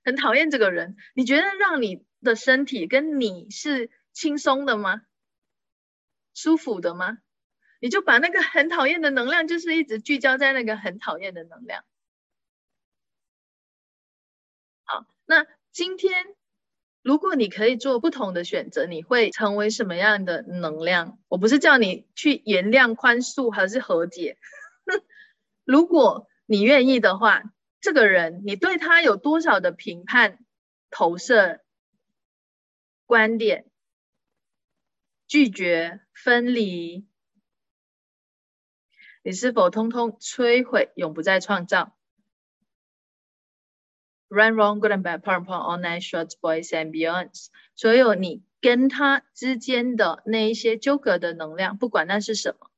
[0.03, 0.95] 很讨厌这个人。
[1.15, 5.01] 你觉得让你的身体跟你是轻松的吗？
[6.35, 7.17] 舒服的吗？
[7.79, 11.83] 你就把那个很讨厌的能量，就是一直聚焦在那个很讨厌的能量。
[14.83, 16.35] 好，那今天
[17.05, 21.19] 如果你可以做不同的选择，你会成为什么样的能量？
[21.27, 24.39] 我不是叫你去原谅、宽恕还是和解。
[25.65, 27.43] 如果你愿意的话，
[27.79, 30.43] 这个人你对他有多少的评判、
[30.89, 31.61] 投射、
[33.05, 33.67] 观点？
[35.27, 37.07] 拒绝分离，
[39.21, 41.95] 你是否通通摧毁，永不再创造
[44.35, 47.47] ？Run, wrong, good and bad, p o r n porn, all night, shorts, boys and beyonds。
[47.73, 52.69] 所有你跟他之间的那一些纠葛的能量，不管那是什么，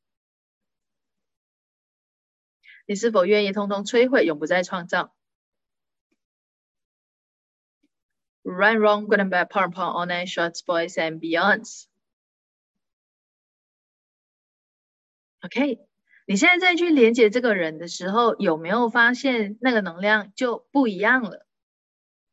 [2.85, 5.15] 你是否愿意通通摧毁，永不再创造
[8.43, 11.85] ？Run, wrong, good and bad, p o r n porn, all night, shorts, boys and beyonds。
[15.41, 15.79] OK，
[16.27, 21.46] 你现在再去连接这个人的时候，有没有发现那个能量就不一样了？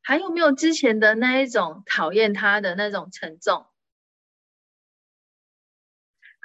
[0.06, 3.66] 还有没有之前的那一种讨厌他的那种沉重？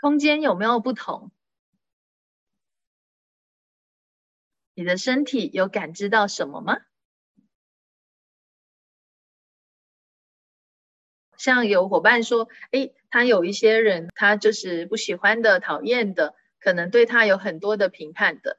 [0.02, 1.30] 空间有没有不同？
[4.74, 6.78] 你的身体有感知到什么吗？
[11.36, 16.34] 像有伙伴说，哎，他有一些人，他就是不喜欢的、讨厌的。
[16.62, 18.58] 可能对他有很多的评判的，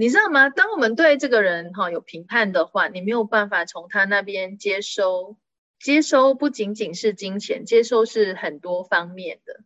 [0.00, 0.48] 你知道吗？
[0.48, 5.36] 当我们对这个人哈有评判的话，你没有办法从他那边接收，
[5.80, 9.64] 接收不仅仅是金钱，接收是很多方面的。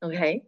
[0.00, 0.44] OK，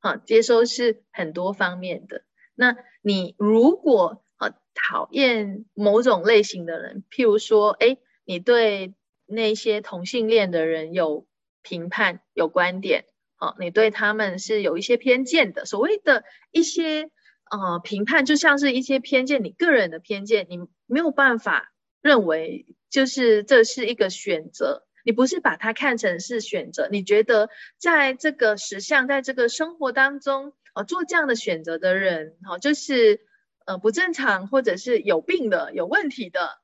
[0.00, 2.24] 好，接收是很多方面的。
[2.56, 8.92] 那你如果啊讨厌某种类型的人，譬如说，哎，你对。
[9.28, 11.26] 那些同性恋的人有
[11.60, 13.06] 评判、有观点，
[13.38, 15.64] 哦，你对他们是有一些偏见的。
[15.64, 17.10] 所谓的一些
[17.50, 33.20] 呃评判，就像是一些偏见，你个人的偏见，你没有办法认为就是这是一个选择，你不是把它看成是选择，你觉得在这个实相，在这个生活当中，呃，做这样的选择的人，好，就是
[33.66, 36.58] 呃不正常或者是有病的、有问题的，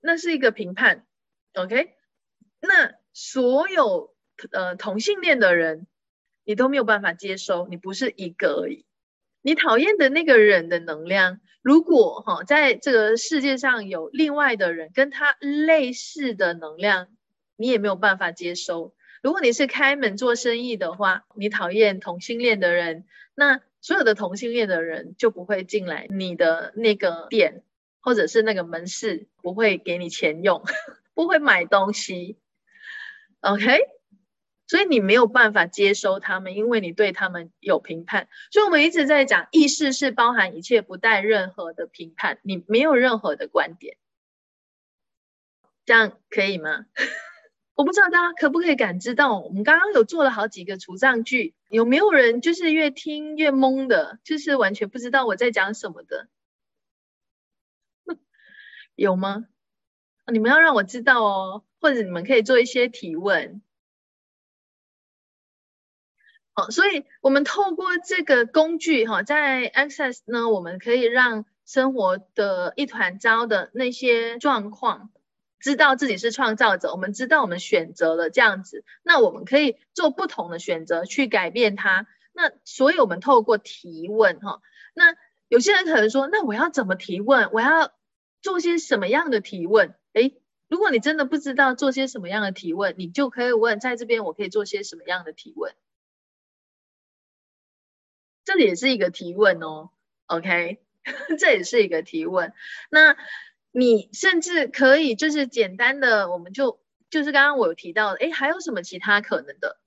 [0.00, 1.06] 那是一个评判。
[1.54, 1.94] OK，
[2.60, 4.14] 那所有
[4.52, 5.86] 呃同性恋的人，
[6.44, 8.84] 你都没有办法接收，你不是一个而已。
[9.42, 17.08] 你讨厌的那个人的能量，如果哈在这个世界上有另外的人跟他类似的能量，
[17.56, 18.94] 你也没有办法接收。
[19.22, 27.62] 如果你是开门做生意的话，你讨厌同性恋的人，那所有的同性恋的人就不会进来你的那个店，
[28.00, 30.62] 或者是那个门市不会给你钱用。
[31.12, 32.38] 不会买东西
[33.40, 33.78] ，OK，
[34.70, 38.28] 所以你没有办法接收他们，因为你对他们有评判。
[38.52, 43.96] 所以我们一直在讲，意识是包含一切，不带任何的评判，你没有任何的观点，
[45.84, 46.86] 这样可以吗？
[47.74, 56.28] 我不知道大家可不可以感知到，我们刚刚有做了好几个除障句，有没有人就是越听越懵的，就是完全不知道我在讲什么的？
[58.94, 59.46] 有吗？
[60.32, 63.60] 你们要让我知道哦，或者你们可以做一些提问。
[66.52, 75.10] 好，所以我们透过这个工具哈，在 Access 呢，我们可以让生活的一团糟的那些状况，
[75.60, 76.90] 知道自己是创造者。
[76.90, 82.08] 我们知道我们选择了这样子，那我们可以做不同的选择去改变它。
[82.32, 84.60] 那所以我们透过提问哈，
[84.94, 85.14] 那
[85.48, 87.50] 有些人可能说，那我要怎么提问？
[87.52, 87.92] 我要
[88.42, 89.94] 做些什么样的提问？
[90.14, 90.32] 哎，
[90.68, 95.72] 如果你真的不知道做些什么样的提问，你就可以问，在这边我可以做些什么样的提问？
[98.52, 99.90] 这也是一个提问哦。
[100.26, 100.80] OK，
[101.38, 102.52] 这也是一个提问。
[102.90, 103.16] 那
[103.70, 106.80] 你甚至可以就是简单的，我们就
[107.10, 109.78] 就是刚刚我有提到，哎，还有什么其他可能的？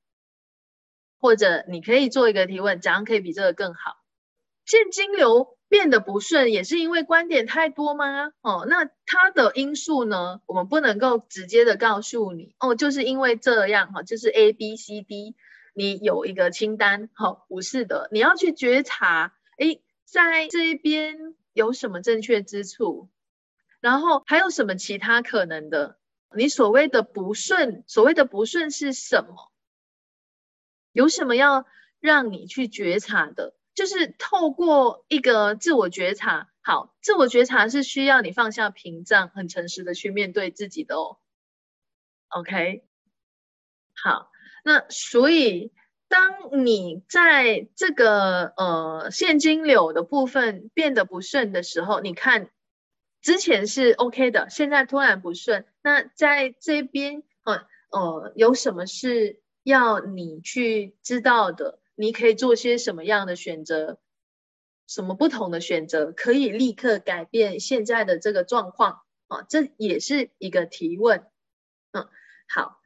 [1.19, 3.97] 或者你可以做一个提问，怎样可以比这个更好？
[4.65, 5.57] 现金流。
[5.69, 8.31] 变得不顺也是因为观点太多吗？
[8.41, 10.39] 哦，那它的因素呢？
[10.45, 15.35] 我们不能够直接的告诉你哦，就是因为这样哈，就是 A B C D，
[15.73, 23.09] 你有一个清单，好，不是的，你要去觉察，哎，在这一边有什么正确之处，
[23.79, 25.99] 然后还有什么其他可能的？
[26.35, 29.51] 你所谓的不顺，所谓的不顺是什么？
[30.91, 31.65] 有什么要
[31.99, 33.55] 让你去觉察的？
[33.73, 41.17] 就是透过一个自我觉察，好，自我觉察是需要你放下屏障，很诚实的去面对自己的哦。
[42.27, 42.83] OK，
[43.95, 44.29] 好，
[44.63, 45.71] 那所以
[46.07, 52.49] 当你在这个呃现金流的部分变得不顺的时候，你看
[53.21, 61.79] 之前是 OK 的，现在突然不顺，那在这边呃呃有什么是要你去知道的？
[61.95, 63.99] 你可以做些什么样的选择？
[64.85, 69.41] 什么不同的选择可以立刻改变现在的这个状况啊？
[69.47, 71.25] 这也是一个提问。
[71.93, 72.09] 嗯，
[72.49, 72.81] 好，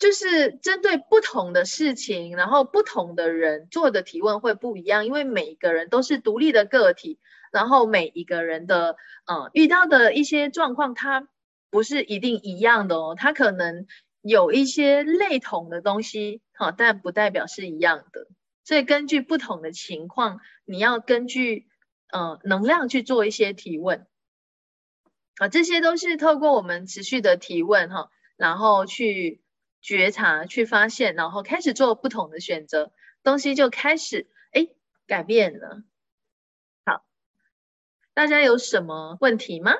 [0.00, 7.18] 就是针对不同的事情，然后不同的人做的提问会不一样，因为每一个人都是独立的个体，
[7.52, 8.96] 然后每一个人的
[9.26, 11.28] 呃遇到的一些状况，它
[11.70, 13.86] 不是一定一样的哦，它可能
[14.22, 18.26] 有一些类同的东西，好，但不代表是一样的。
[18.64, 21.66] 所以根据不同的情况，你要根据
[22.10, 24.06] 呃能量去做一些提问
[25.36, 29.42] 啊，这些都是透过我们持续的提问哈，然后去
[29.80, 34.68] 觉察、去发现，然后开始做不同的选择，东西就开始哎
[35.06, 35.82] 改变了。
[36.84, 37.04] 好，
[38.14, 39.72] 大家有什么问题吗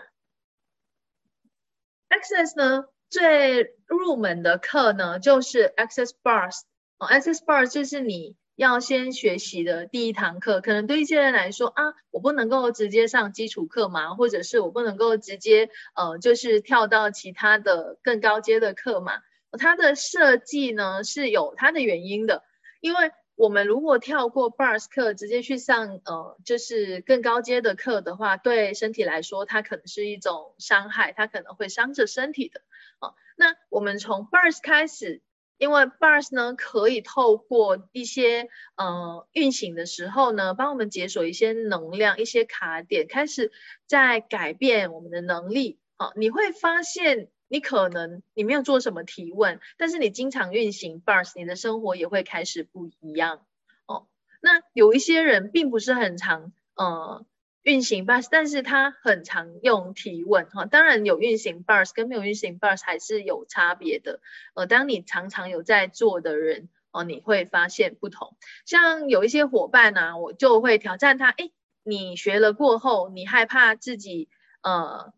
[2.09, 6.61] ？Access 呢，最入门的课呢就是 Access Bars
[6.99, 8.37] 哦，Access Bars 就是你。
[8.57, 19.23] 要先学习的第一堂课，可能对一些人来说啊，我不能够直接上基础课嘛，或者是我不能够直接呃，就是跳到其他的更高阶的课嘛。
[19.59, 22.43] 它的设计呢是有它的原因的，
[22.81, 32.61] 因为我们如果跳过 bars 课，直接去上呃，就是更高阶的课的话，对身体来说，它可能是一种伤害，它可能会伤着身体的。
[32.99, 35.23] 啊，那我们从 bars 开始。
[35.59, 43.53] 因为 bars 呢，可以透过一些呃运行的时候呢，帮我们解锁一些能量、一些卡点，开始
[43.85, 45.79] 在改变我们的能力。
[45.99, 53.45] 哦，你会发现，你可能你没有做什么提问，但是你经常运行 bars，你的生活也会开始不一样。
[53.87, 54.07] 哦，
[54.41, 57.27] 那有一些人并不是很常呃。
[57.63, 64.21] 运行 bars，但是他很常用提问哈，当然有运行 bars 跟没有运行 bars 还是有差别的。
[64.55, 68.35] 呃，当你常常有在做的人哦，你会发现不同。
[68.65, 71.51] 像有一些伙伴呢，我就会挑战他，哎，
[71.83, 74.31] 你学了过后，你害怕自己
[74.63, 75.13] 呃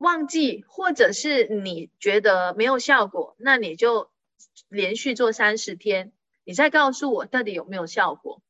[0.00, 4.10] 忘记，或者是你觉得没有效果，那你就
[4.70, 8.40] 连续做三十天，你再告诉我到底有没有效果。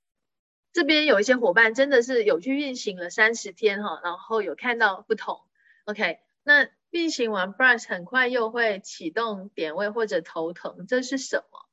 [0.72, 5.40] 这边有一些伙伴真的是有去运行了三十天哈，然后有看到不同。
[5.86, 11.66] OK，那运行完 brush 很快又会启动点位或者头疼，这是什么？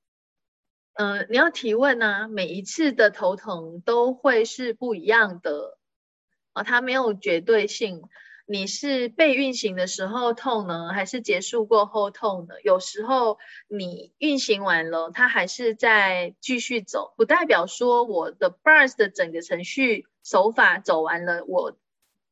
[0.94, 5.78] 嗯，你要提问啊，每一次的头疼都会是不一样的
[6.54, 8.02] 啊，它没有绝对性。
[8.50, 12.56] 你是被运行的时候痛呢，还是结束过后痛呢？
[12.64, 13.38] 有时候
[13.68, 21.78] 你运行完了，它还是在继续走，不代表说我的 bars 的整个程序手法走完了，我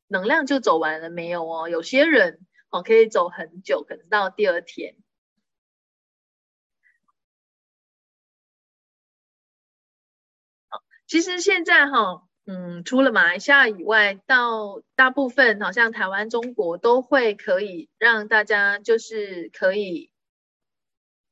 [0.07, 1.67] 能量就走完了没有哦？
[1.67, 2.39] 有些人
[2.69, 4.95] 哦可以走很久，可能到第二天。
[11.07, 12.27] 其实现在哈。
[12.47, 20.11] 嗯，除了马来西亚以外，到大部分好像台湾、中国都会可以让大家就是可以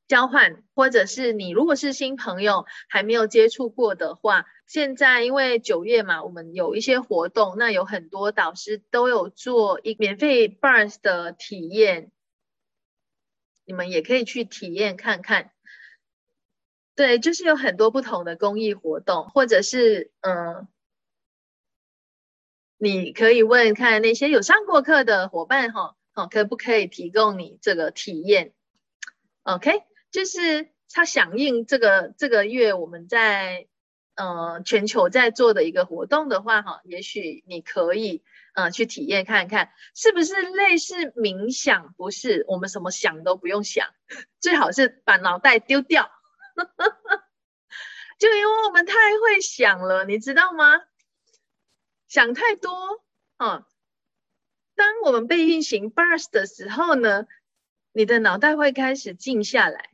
[0.07, 12.11] 交换，或者是你如果是新朋友还没有接触过的话，现在因为九月嘛，我们有一些活动，那有很多导师都有做一免费 bars 的体验，
[13.65, 15.51] 你们也可以去体验看看。
[16.95, 20.67] 对，就是有很多不同的公益活动，或者是嗯。
[22.83, 28.51] 你可以问看那些有上过课的伙伴哈，好，可不可以提供你这个体验
[29.43, 33.67] ？OK，就是他响应这个这个月我们在
[34.15, 38.21] 呃全球在做的一个活动的话，哈，也许你可以
[38.53, 41.93] 呃去体验看看，是不是类似冥想？
[41.95, 43.87] 不是，我们什么想都不用想，
[44.41, 46.11] 最好是把脑袋丢掉。
[48.19, 50.81] 就因为我们太会想了，你知道吗？
[52.13, 53.01] 想太多
[53.37, 53.65] 啊！
[54.75, 57.25] 当我们被运行 burst 的时候呢，
[57.91, 59.89] 你的脑袋会开始静下来。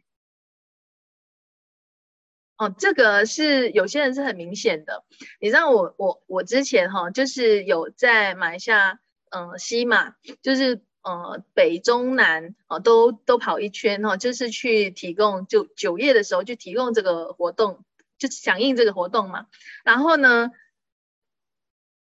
[2.58, 5.06] 哦，这个是有些人是很明显的。
[5.40, 9.00] 你知道我我我之前哈，就是有在马来西亚，
[9.30, 17.86] 嗯，西马，就是呃北中南啊，都都跑一圈哈，就是去提供就九月的时候就提供这个活动，
[18.18, 19.48] 就响应这个活动嘛。
[19.86, 20.52] 然后呢，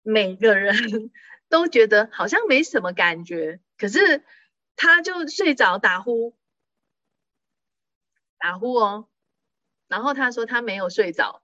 [0.03, 0.75] 每个人
[1.49, 4.25] 都觉得好像没什么感觉，可是
[4.77, 6.37] 他就睡着打呼，
[8.39, 9.09] 打呼哦。
[9.89, 11.43] 然后他说他没有睡着，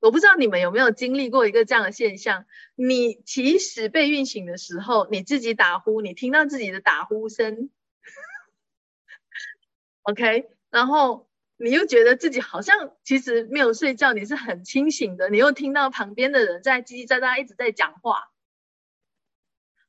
[0.00, 2.44] 我不知道你们有没有经历过一个这样的现象：
[2.74, 7.70] 你其实被运行的时候，你自己打呼，你听到自己的打呼声，
[10.02, 11.27] OK，然后
[11.58, 18.30] 你又觉得自己好像其实没有睡觉，你是很清醒的，你又听到旁边的人在叽叽喳喳一直在讲话，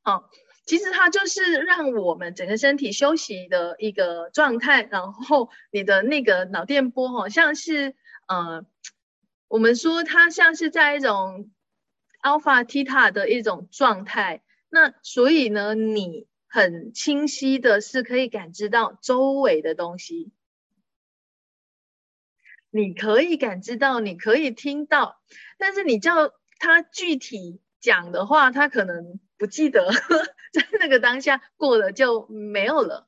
[0.02, 0.30] 好。
[0.66, 7.96] 其实它就是让我们整个身体休息的一个状态，然后你的那个脑电波好像是，
[8.28, 8.64] 呃，
[9.48, 11.50] 我们说它像是在一种
[12.22, 20.32] alpha theta 的一种状态，那所以呢，你很清晰的是可以感知到周围的东西，
[22.72, 25.22] 你可以感知到，你可以听到，
[25.58, 29.20] 但是你叫他具体讲的话，他可能。
[29.40, 29.90] 不记得
[30.52, 33.08] 在那个当下过了就没有了，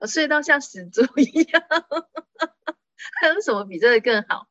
[0.00, 1.62] 我睡到像死猪一样。
[3.20, 4.48] 还有什么比这个更好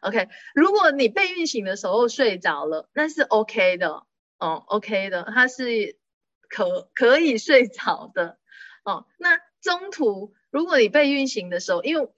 [0.00, 4.04] ？OK，如果你被运行的时候睡着了，那是 OK 的
[4.40, 6.00] 哦，OK 的，它是
[6.48, 8.40] 可可以睡着的
[8.82, 9.06] 哦。
[9.16, 12.08] 那中途如果你被运行的时候，因为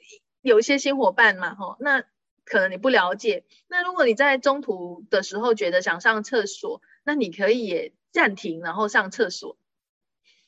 [0.49, 2.03] 有一些新伙伴嘛，哈，那
[2.45, 3.45] 可能你不了解。
[3.69, 7.93] 那如果你在中途的时候觉得想上厕所，那你可以也。
[8.13, 9.59] 暂停，然后上厕所。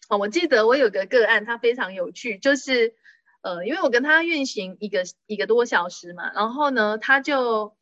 [0.09, 2.95] 哦，我记得我有个个案，他非常有趣，就是
[3.43, 7.77] 呃，因为我跟他运行一个一个多小时嘛，然后呢，他就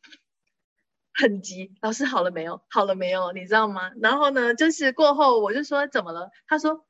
[1.13, 2.61] 很急，老师好了没有？
[2.69, 3.31] 好了没有？
[3.31, 3.91] 你知道吗？
[4.01, 6.31] 然后呢，就是过后我就说怎么了？
[6.47, 6.85] 他说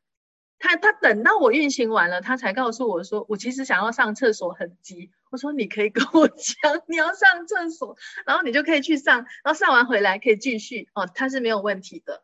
[0.59, 5.11] 他他等到我运行完了，他才告诉我说，我其实想要上厕所，很急。
[5.29, 10.89] 我说你可以跟我 讲，你要上厕所，然后你就可以去上，然后上完回来可以继续。
[10.93, 12.23] 哦，他是没有问题的。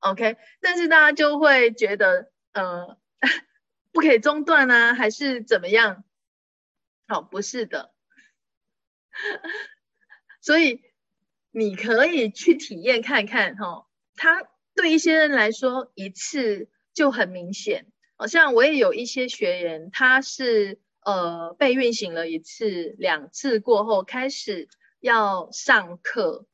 [0.00, 2.98] OK，但是大家就会觉得，呃，
[3.92, 6.02] 不可以中断啊，还是怎么样？
[7.06, 7.92] 好，不是的。
[10.40, 10.80] 所以
[11.52, 13.86] 你可以去体验看看，哈，
[14.16, 14.42] 他
[14.74, 17.86] 对一些人来说一次就很明显。
[18.16, 24.68] 好像我也有一些学员，他是呃被运行了一次、两次过后，开始
[25.00, 26.46] 要上课。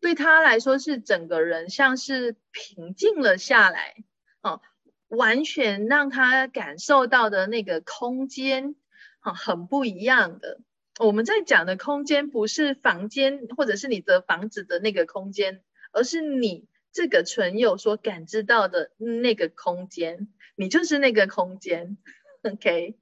[0.00, 3.94] 对他来说是整个人像是平静了下来，
[4.42, 4.60] 哦，
[5.08, 8.74] 完全让他感受到的那个空间，
[9.20, 10.60] 啊，很不一样的。
[10.98, 15.62] 我们在讲的空间不是房间或者是你的房子的那个空间，
[15.92, 21.98] 而是你这个存有所感知到的那个空间，你就是那个空间。
[22.44, 22.94] OK，OK，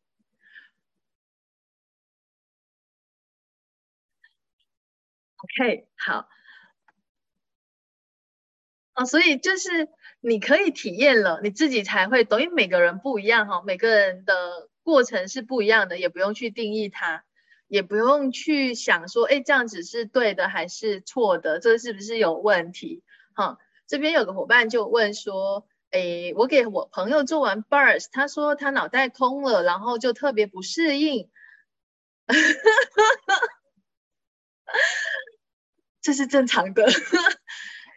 [5.97, 6.28] 好。
[8.95, 9.88] 哦，所以就是
[10.20, 12.40] 你可以体验了，你自己才会懂。
[12.43, 17.24] 因为每个人不一样哈，每个人的过程是不一样的，也不用去定义它，
[17.68, 23.03] 也不用去想说，哎，这样子是对的还是错的，这是不是有问题？
[23.34, 31.28] 哈，这边有个伙伴就问说，诶，我给我朋友做完 burst，他说他脑袋空了，然后就特别不适应，
[36.01, 36.87] 这是正常的。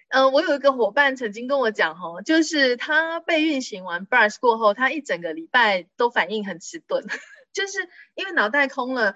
[0.10, 7.06] 呃，我有一个伙伴曾经跟我讲，哈，就是他被运行完 burst 过后，他一整个礼拜都反应很迟钝，
[7.54, 9.16] 就是因为脑袋空了。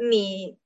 [0.00, 0.56] 你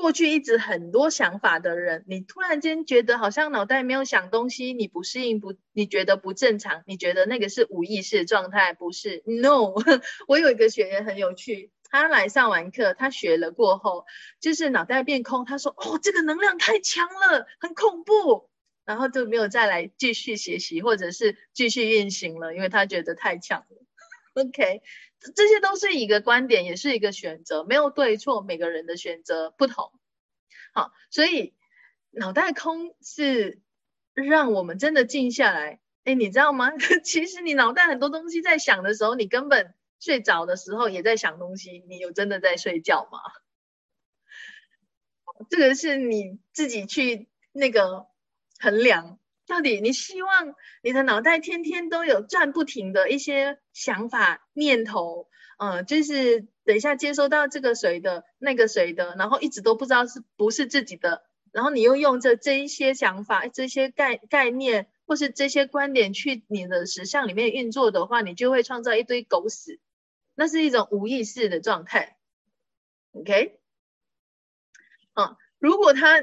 [0.00, 9.74] 过去一直很多想法的人，你突然间觉得好像脑袋没有想东西，你不适应，不，你觉得不正常，你觉得那个是无意识状态，不是？No，
[10.28, 14.06] 我有一个学员很有趣，他来上完课，他学了过后，
[14.40, 18.48] 就是脑袋变空，他说，哦，这个能量太强了，很恐怖。
[18.84, 23.84] 然后就没有再来继续学习，或者是继续运行了，因为他觉得太强了。
[24.46, 24.80] OK，
[25.34, 29.92] 这些都是一个观点，也是一个选择，没有对错，每个人的选择不同。
[30.72, 31.54] 好，所以
[32.10, 33.60] 脑袋空是
[34.14, 35.80] 让我们真的静下来。
[36.04, 36.70] 哎，你知道吗？
[37.04, 41.84] 其实你脑袋很多东西在想的时候，你根本睡着的时候也在想东西。
[41.88, 43.18] 你有真的在睡觉吗？
[45.50, 48.06] 这个是你自己去那个
[48.58, 55.28] 衡量，到底你希望你的脑袋天天都有转不停的一些想法念头，
[55.58, 69.80] 嗯，就是等一下接收到这个谁的，那个谁的，然后一直都不知道是不是自己的，然后你又用着这一些想法、这些概概念或是这些观点去你的实相里面运作的话，你就会创造一堆狗屎，
[70.34, 72.18] 那是一种无意识的状态
[73.12, 73.58] ，OK。
[75.14, 76.20] 啊，如果他，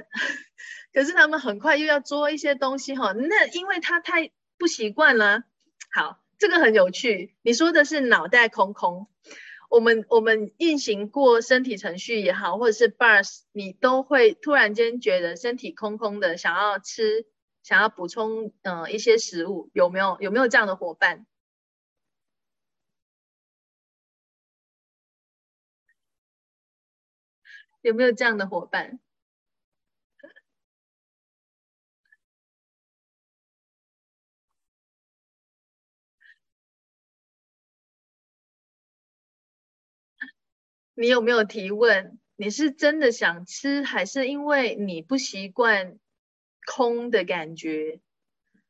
[0.95, 5.43] 可是他们很快又要做一些东西哈，那因为他太不习惯了。
[5.91, 7.35] 好，这个很有趣。
[7.41, 9.09] 你说的是脑袋空空，
[9.69, 17.27] 我们我们运行过身体程序也好，或者是 bars，你都会突然间觉得身体空空的，想要吃，
[17.61, 21.25] 想要补充嗯一些食物，有没有有没有这样的伙伴？
[27.81, 29.01] 有没有这样的伙伴？
[40.95, 42.19] 你有没有提问？
[42.35, 45.99] 你是真的想吃，还是因为你不习惯
[46.65, 47.99] 空的感觉？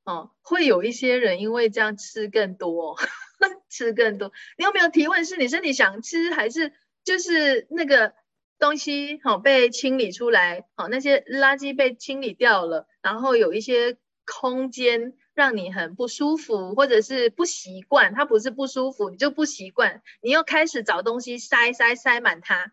[0.03, 2.97] 哦，会有一些人因为这样吃更多，
[3.69, 4.32] 吃更多。
[4.57, 5.23] 你有没有提问？
[5.26, 6.73] 是你身体想吃，还是
[7.03, 8.13] 就是那个？
[8.57, 18.15] 东西好被清理出来，好那些垃圾被清理掉了，然后有一些空间让你很不舒服，或者是不习惯。
[18.15, 22.71] 它不是不舒服，你就不习惯，你又开始找东西塞塞塞满它，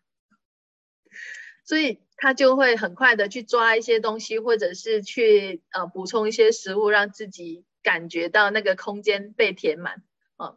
[1.66, 10.02] 所以他就会很快的去抓一些东西，或者是去呃补充一些食物，让自己感觉到那个空间被填满
[10.36, 10.56] 啊。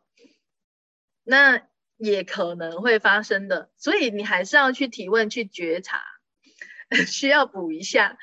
[1.23, 1.67] 那。
[1.97, 6.03] 也可能会发生的，所以你还是要去提问、去觉察，
[7.07, 8.17] 需要补一下。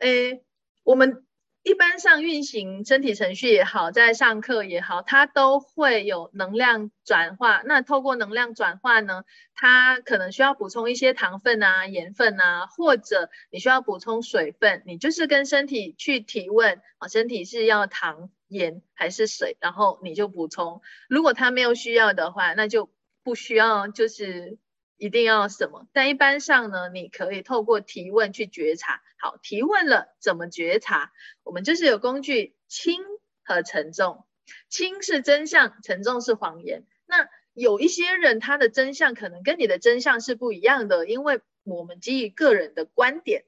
[0.00, 0.44] 诶，
[0.84, 1.26] 我们
[1.68, 7.60] 一般上运行身体程序也好，在上课也好，它都会有能量转化。
[7.66, 14.82] 那透过能量转化呢，它可能需要补充一些糖分啊、盐分啊，或者你需要补充水分。
[14.86, 20.80] 你就是跟身体去提问啊，身体是要糖、盐还是水，然后你就补充。
[21.08, 22.88] 如果它没有需要的话，那就。
[23.24, 24.56] 不需要，就是
[24.98, 25.86] 一定要什么？
[25.92, 29.00] 但一般上呢，你可以透过提问去觉察。
[29.16, 31.12] 好，提问了怎么觉察？
[31.44, 33.00] 我们就是有工具，轻
[33.42, 34.26] 和沉重。
[34.68, 36.84] 轻是真相，沉重是谎言。
[37.06, 43.44] 那有一些人他的真相可能跟你的真相是不一样的，因为我们基于个人的观点、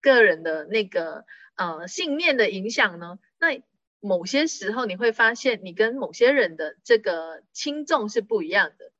[0.00, 1.24] 个人的那个
[1.56, 3.62] 呃信念的影响呢，那
[4.00, 8.91] 某些时候你会发现你跟某些人的这个轻重是不一样的。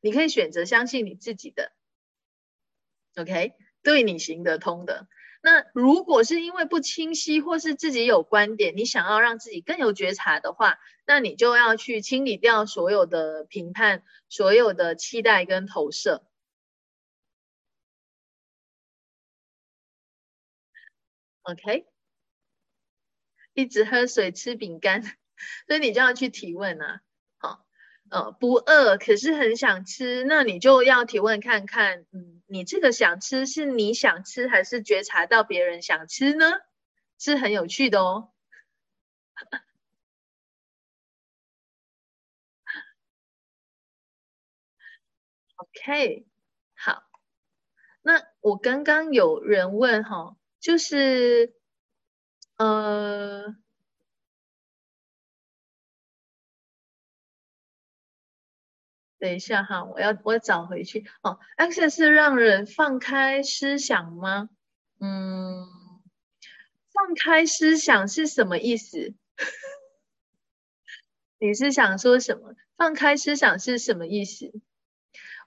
[0.00, 1.72] 你可以选择相信你自己的
[3.16, 5.08] ，OK，对你行得通的。
[5.40, 16.24] 那如果是因为不清晰或是自己有观点，你想要让自己更有觉察的话，那你就要去清理掉所有的评判、所有的期待跟投射。
[21.42, 21.86] OK，
[23.54, 25.02] 一直喝水吃饼干，
[25.66, 27.00] 所以你就要去提问啊。
[28.10, 36.52] 呃，不饿，可是很想吃，那你就要提问看看，嗯，你这个想吃是你想吃，还是觉察到别人想吃呢？
[37.18, 38.30] 是很有趣的哦。
[45.56, 46.24] OK，
[46.76, 47.02] 好，
[48.02, 51.54] 那我刚刚有人问哈，就是，
[52.58, 53.56] 呃。
[59.18, 61.40] 等一下哈，我要我要找回去哦。
[61.56, 64.48] Access 是让人放开思想吗？
[65.00, 65.66] 嗯，
[66.92, 69.14] 放开思想是什么意思？
[71.40, 72.54] 你是想说什么？
[72.76, 74.52] 放开思想是什么意思？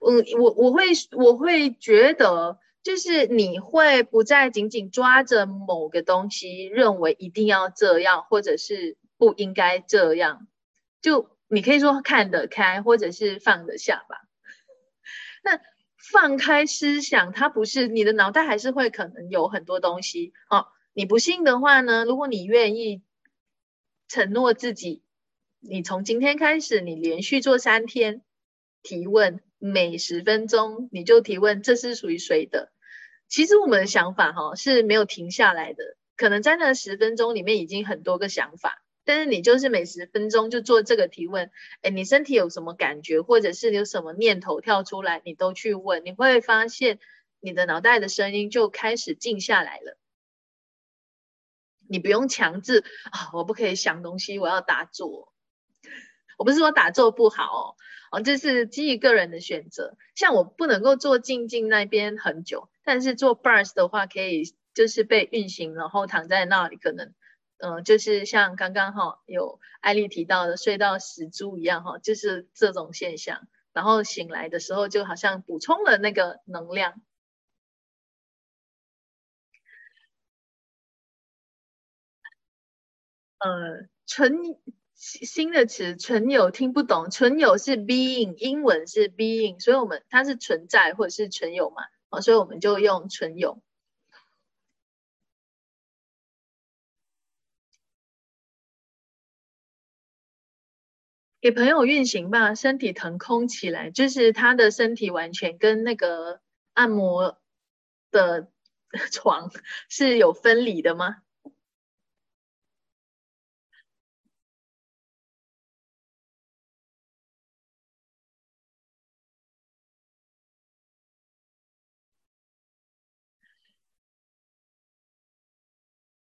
[0.02, 10.48] 我我我会我会觉得，就是你会不再紧紧抓着某个东西，认为一定要这样，或者是不应该这样，
[11.02, 11.38] 就。
[11.52, 14.22] 你可以说看得开，或者是放得下吧。
[15.44, 15.60] 那
[15.98, 20.68] 放开思想，它不是你的脑袋还是会可能有很多东西哦。
[20.94, 22.06] 你不信的话呢？
[22.06, 23.02] 如果你愿意
[24.08, 25.04] 承诺自己，
[25.60, 28.22] 你从今天开始，你连续做三天
[28.82, 32.72] 提问，每十分钟你就提问，这是属于谁的？
[33.28, 41.52] 其实我们的想法哈是没有停下来的，可能在那十分钟里面已经很多个想法，但是你就是每十分钟就做这个提问，
[41.82, 46.98] 哎，你身体有什么感觉，或者是有什么念头跳出来，你都去问，你会发现
[47.42, 49.98] 你的脑袋的声音就开始静下来了。
[51.90, 55.34] 你不用强制啊，我不可以想东西，我要打坐。
[56.38, 57.76] 我不是说打坐不好
[58.14, 59.98] 哦，哦，这是基于个人的选择。
[60.16, 67.14] 像我不能够坐静静那边很久，但是做 bars 的话，可以就是被运行，然后躺在那里，可能，
[67.62, 73.48] 嗯，就是像刚刚哈有艾丽提到的，睡到死猪一样哈，就是这种现象。
[73.72, 77.02] 然后醒来的时候，就好像补充了那个能量。
[83.38, 84.40] 呃，纯
[84.96, 93.62] 新的词，纯友听不懂，纯友是 being，英文是 being，所以我们它是存在或者是纯有嘛，哦，所以我们就用纯友。
[101.42, 106.40] 给朋友运行吧，身体腾空起来，就是他的身体完全跟那个
[106.74, 107.40] 按摩
[108.12, 108.48] 的
[109.12, 109.50] 床
[109.90, 111.18] 是有分离的吗？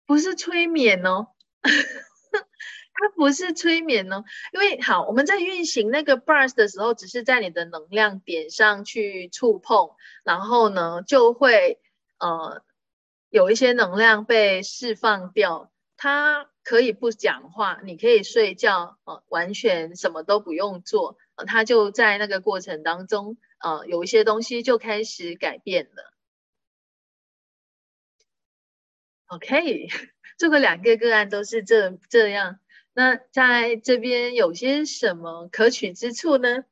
[0.09, 1.29] 不是催眠哦，
[3.01, 11.81] 它不是催眠哦，因为好，我们在运行那个 bars 的时候，只是在你的能量点上去触碰，然后呢，就会
[12.19, 12.63] 呃
[13.31, 15.73] 有一些能量被释放掉。
[15.97, 26.13] 它可以不讲话，你可以睡觉，呃，完全什么都不用做，它就在那个过程当中，呃，有一些东西就开始改变了。
[29.27, 29.89] OK，
[30.39, 32.59] 这个两个个案都是这这样。
[33.01, 36.65] 那在这边有些什么可取之处呢？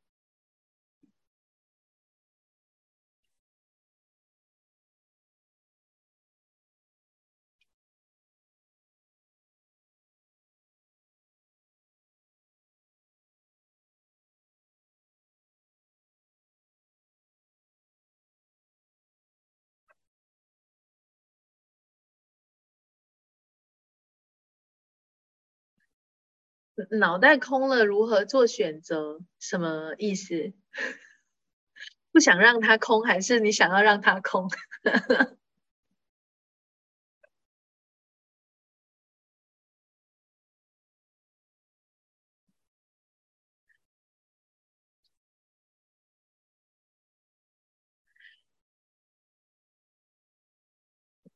[26.91, 29.21] 脑袋空了，如何做选择？
[29.41, 30.35] 什么意思？
[32.13, 34.49] 不想让它空，还是你想要让它空？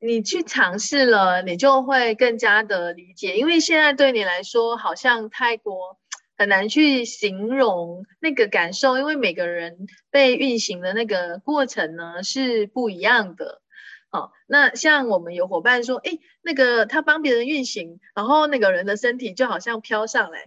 [0.04, 5.96] 你去尝试了，你就会更加的理解，因为现在对你来说好像泰国
[6.36, 13.62] 很难去形容那个感受，因为每个人被运行的那个过程呢是不一样的。
[14.10, 20.46] 好，那像我们有伙伴说，哎，那个他帮别人运行，然后那个人的身体就好像飘上来，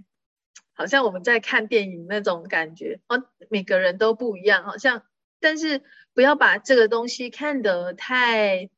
[0.73, 2.99] 好像我们在看电影那种感觉。
[3.07, 5.03] 哦，每个人都不一样，好像，
[5.39, 5.81] 但是
[6.13, 8.69] 不要把这个东西看得太。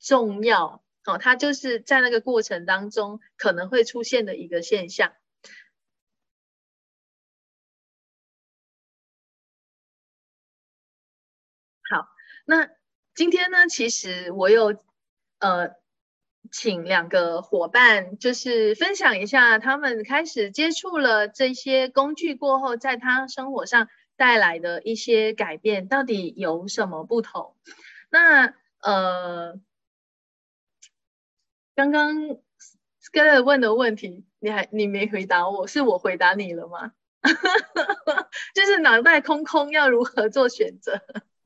[0.00, 5.12] 重要哦，它就是在那个过程当中可能会出现的一个现象。
[11.90, 12.08] 好，
[12.46, 12.68] 那
[13.14, 14.82] 今天呢，其实我有
[15.38, 15.74] 呃，
[16.50, 27.54] 请两个伙伴，就是分享一下他们开始接触了这些工具过后，在他生活上带来的一些改变，到底有什么不同？
[28.10, 29.60] 那呃。
[31.80, 32.36] 刚刚
[32.98, 36.92] Sky 问的问题，你还你没回答我，是我回答你了吗？
[38.54, 41.00] 就是脑袋空空，要如何做选择？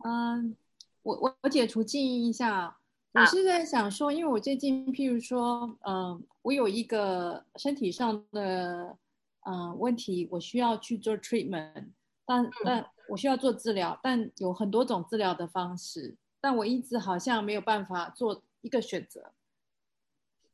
[0.04, 0.56] 嗯，
[1.04, 2.76] 我我我解除记忆一下，
[3.12, 8.96] 我是在想说，因为我最近，譬如说，嗯，我有一个身体上的
[9.46, 11.90] 嗯问题，我需要去做 treatment，
[12.26, 19.32] 但但我需要做治疗，但有很多种治疗的方式，但我一直好像没有办法做一个选择。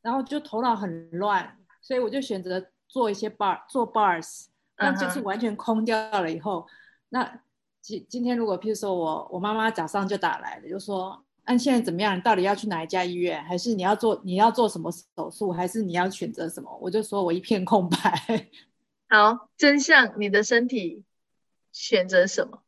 [0.03, 4.47] 然后就头脑很乱，所以我就选择做一些 bar 做 bars，
[4.77, 6.31] 那就是完全空掉了。
[6.31, 6.67] 以后，
[7.11, 7.41] 那
[7.81, 12.17] 今今天如果譬如说我我妈妈早上就打来了，就说按现在怎么样？
[12.17, 13.43] 你到底要去哪一家医院？
[13.45, 15.53] 还是你要做你要做什么手术？
[15.53, 16.79] 还是你要选择什么？
[16.81, 18.49] 我就说我一片空白。
[19.09, 21.05] 好，真相，你的身体
[21.73, 22.63] 选择什么？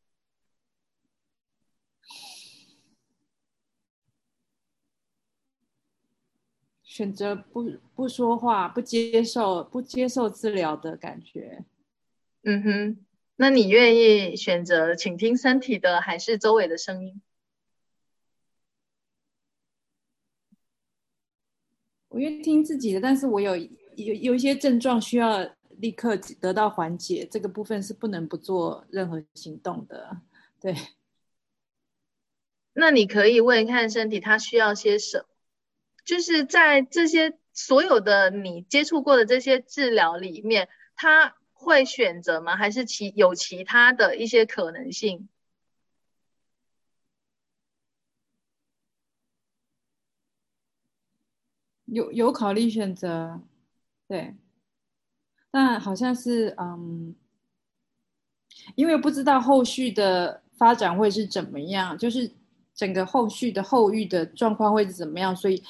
[6.92, 7.64] 选择不
[7.94, 11.64] 不说话、不接受、不接受治疗的感觉。
[12.42, 17.22] 嗯哼，那你愿意选择倾听身体的，还是周围的声音？
[22.08, 30.20] 我愿意听自己的，但是我有有有一些症状需要立刻得到缓解，这个部分是不能不做任何行动的。
[30.60, 30.76] 对。
[32.74, 35.24] 那你可以问看身体，它需要些什么？
[36.04, 42.56] 就是在这些所有的你接触过的这些治疗里面，他会选择吗？
[42.56, 45.28] 还是其有其他的一些可能性？
[51.84, 53.42] 有有考虑选择，
[54.08, 54.34] 对，
[55.50, 57.14] 但好像是嗯，
[58.74, 62.32] 因为不知道后续的发展会是怎么样，就是
[62.74, 65.62] 整个后续的后续的状况会是怎么样，所以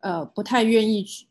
[0.00, 1.26] 呃不太愿意去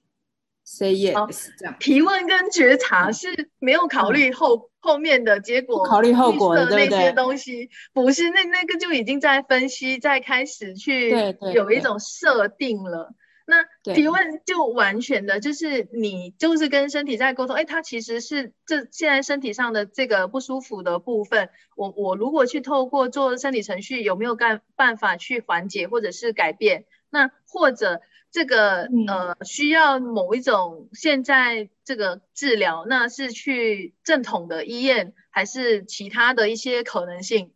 [0.63, 1.75] say yes 这样。
[1.79, 11.09] 提问跟觉察是没有考虑后后面的结果，考虑后果的那些东西，不是那那个就已经在分析，在开始去
[11.53, 13.13] 有一种设定了。
[13.49, 13.63] 那
[13.93, 26.83] 提问就完全的，就是你就是跟身体在沟通，哎，它其实是这现在身体上的这个不舒服的部分，我我如果去透过做身体程序，有没有干办法去缓解或者是改变？
[27.09, 28.01] 那或者
[28.37, 37.51] 这个呃需要某一种现在这个治疗，那是去正统的医院，还是其他的一些可能性？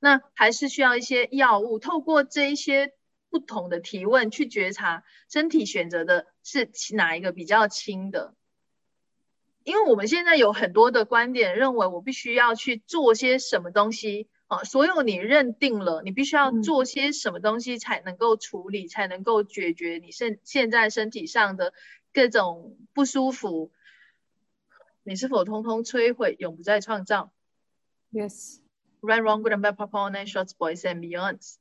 [0.00, 2.92] 那还是需要一些药物，透过这一些。
[3.30, 8.36] 不同的提问去觉察身体选择的是哪一个比较轻的，
[9.64, 21.72] 因为我们现在有很多的观点认为我必须要去做些什么东西啊，所有你认定了你必须要做些什么东西才能够处理，才能够解决你现现在身体上的
[22.12, 23.72] 各种不舒服，
[25.02, 27.32] 你是否通通摧毁，永不再创造
[28.12, 28.60] ？Yes.
[29.00, 31.56] Right, wrong, good and bad, purple, night, shorts, boys and beyonds.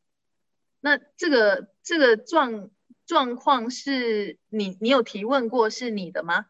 [0.82, 2.70] 那这个这个状
[3.06, 6.48] 状况是你你有提问过是你的吗？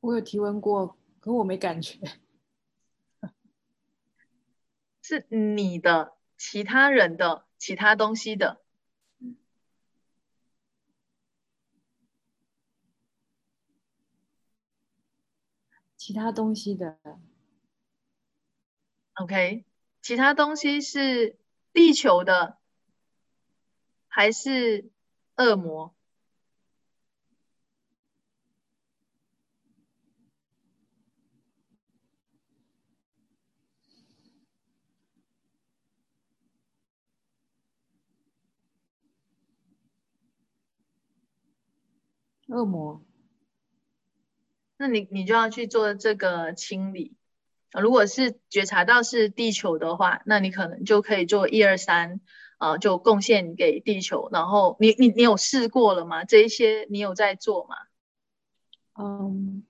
[0.00, 1.98] 我有提问过，可我没感觉。
[5.08, 8.60] 是你的、其他人的、其他东西的、
[15.96, 16.98] 其他东西的。
[19.14, 19.64] OK。
[20.02, 21.38] 其他东西是
[21.72, 22.58] 地球的，
[24.08, 24.90] 还是
[25.36, 25.94] 恶魔？
[42.48, 43.02] 恶魔？
[44.76, 47.16] 那你你就要去做这个清理。
[47.78, 52.20] 如果是觉察到是地球的话，那你可能就可以做一二三，
[52.56, 54.28] 啊，就贡献给地球。
[54.32, 56.24] 然后你你你有试过了吗？
[56.24, 57.76] 这一些你有在做吗？
[59.00, 59.64] 嗯，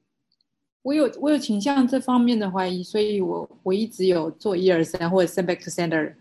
[0.83, 6.15] 我有我有倾向这方面的怀疑，所以我我一直有做一二三或者 send back to center，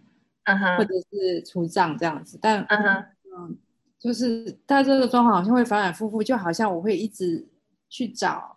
[0.45, 2.39] 嗯哼，或者是出账这样子。
[2.41, 3.05] 但嗯哼，
[3.37, 3.57] 嗯，
[3.99, 7.47] 就是他这个状况好像会反反复复，就好像我会一直
[7.89, 8.55] 去找。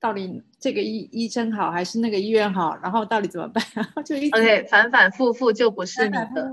[0.00, 2.76] 到底这个医医生好还是那个医院好？
[2.76, 3.64] 然后到底怎么办？
[4.06, 6.52] 就一 OK 反反复复就不是你的，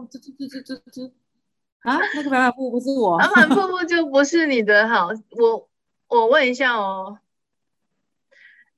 [1.81, 4.89] 啊，那个反反复复不是我，反反复 复就不是你的。
[4.89, 5.69] 好，我
[6.07, 7.19] 我问一下哦，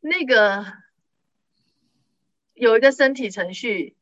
[0.01, 0.65] 那个
[2.53, 3.95] 有一个身体程序，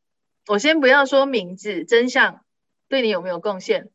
[0.48, 2.44] 我先不要说名字，真相
[2.88, 3.92] 对你有没有贡献？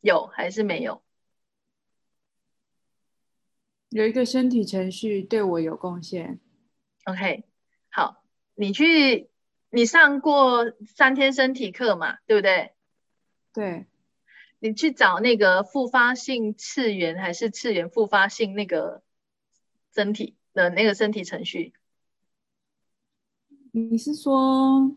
[0.00, 1.02] 有还是没有？
[3.90, 6.38] 有一个身体程序对我有贡献。
[7.04, 7.44] OK，
[7.90, 8.22] 好，
[8.54, 9.30] 你去，
[9.70, 12.18] 你上过三天身体课嘛？
[12.26, 12.72] 对不对？
[13.52, 13.86] 对。
[14.62, 19.02] 你去找那个复发性次元还是次元复发性那个
[19.94, 21.72] 身体的那个身体程序？
[23.72, 24.94] 你是说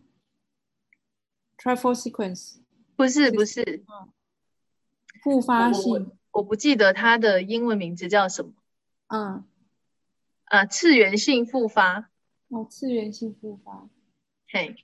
[1.58, 2.58] trifold sequence？
[2.98, 3.86] 不是，不是。
[5.24, 8.52] 复发性，我不记得它的英文名字叫什么。
[9.08, 9.46] 嗯，
[10.44, 12.10] 啊，次元性复发，
[12.50, 13.88] 哦，次元性复发，
[14.50, 14.76] 嘿，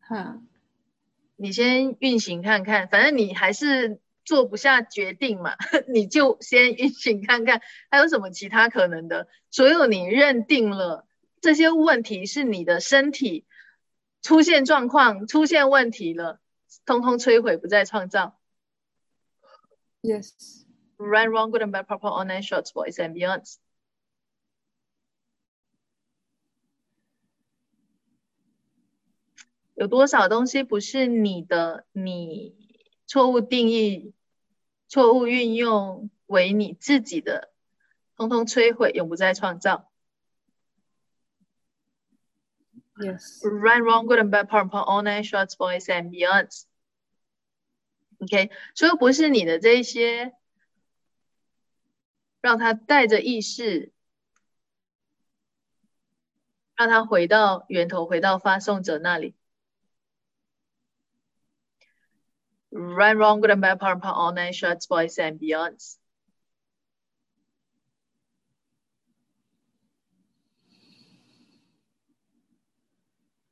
[0.00, 0.42] 哈，
[1.36, 5.56] 你先运行看看，反正你还是做不下决定嘛，
[5.88, 9.28] 你就先运行看看，还有什么其他可能的？
[9.50, 11.06] 所有你认定了
[11.46, 13.46] 这些问题是你的身体。
[14.20, 16.40] 出现状况、出现问题了，
[16.84, 18.36] 通通摧毁，不再创造。
[20.02, 20.64] Yes.
[20.96, 23.58] Right, wrong, good and bad, purple, online, shorts, boys and beyonds.
[29.76, 31.86] 有多少东西不是你的？
[31.92, 32.56] 你
[33.06, 34.12] 错误定义、
[34.88, 37.52] 错误运用为你自己的，
[38.16, 39.88] 通通摧毁，永不再创造。
[42.99, 43.41] Yes.
[43.43, 46.65] Right, wrong, good and bad, purple, online, shorts, boys and beyonds.
[48.19, 50.33] OK，所以不是你的这一些，
[52.41, 53.91] 让他带着意识，
[56.75, 59.33] 让他回到源头，回到发送者那里。
[62.69, 65.97] Right, wrong, good and bad, power, power, all nine shots, boys and beyonds.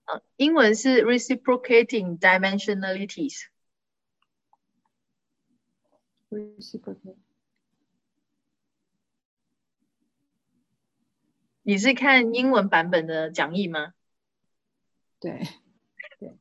[0.05, 3.45] 啊，英文是 reciprocating dimensionalities。
[6.31, 7.17] Reciprocate.
[11.63, 13.95] 你是看英文版本的讲义吗？
[15.19, 15.41] 对，
[16.19, 16.37] 对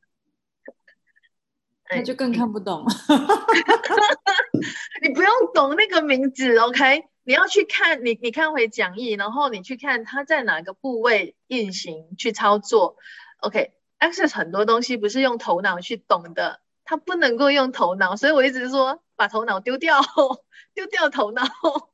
[1.90, 2.84] 那就更看不懂。
[5.00, 7.08] 你不用懂那个名字，OK？
[7.22, 12.98] 你要去看你，你看回讲义，然后你去看它在哪个部位运行去操作
[13.46, 20.00] ，OK？Access 很多东西不是用头脑去懂的，它不能够用头脑，所以我一直说把头脑丢掉，
[20.74, 21.42] 丢掉头脑。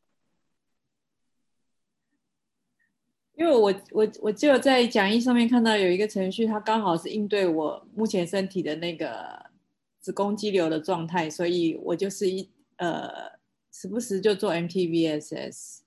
[3.35, 9.47] 因为我我我只有在讲义上面看到有一个程序，它刚好是应对我目前身体的那个
[9.99, 13.09] 子宫肌瘤的状态，所以我就是一呃
[13.73, 15.79] 时不时就做 MTVSS。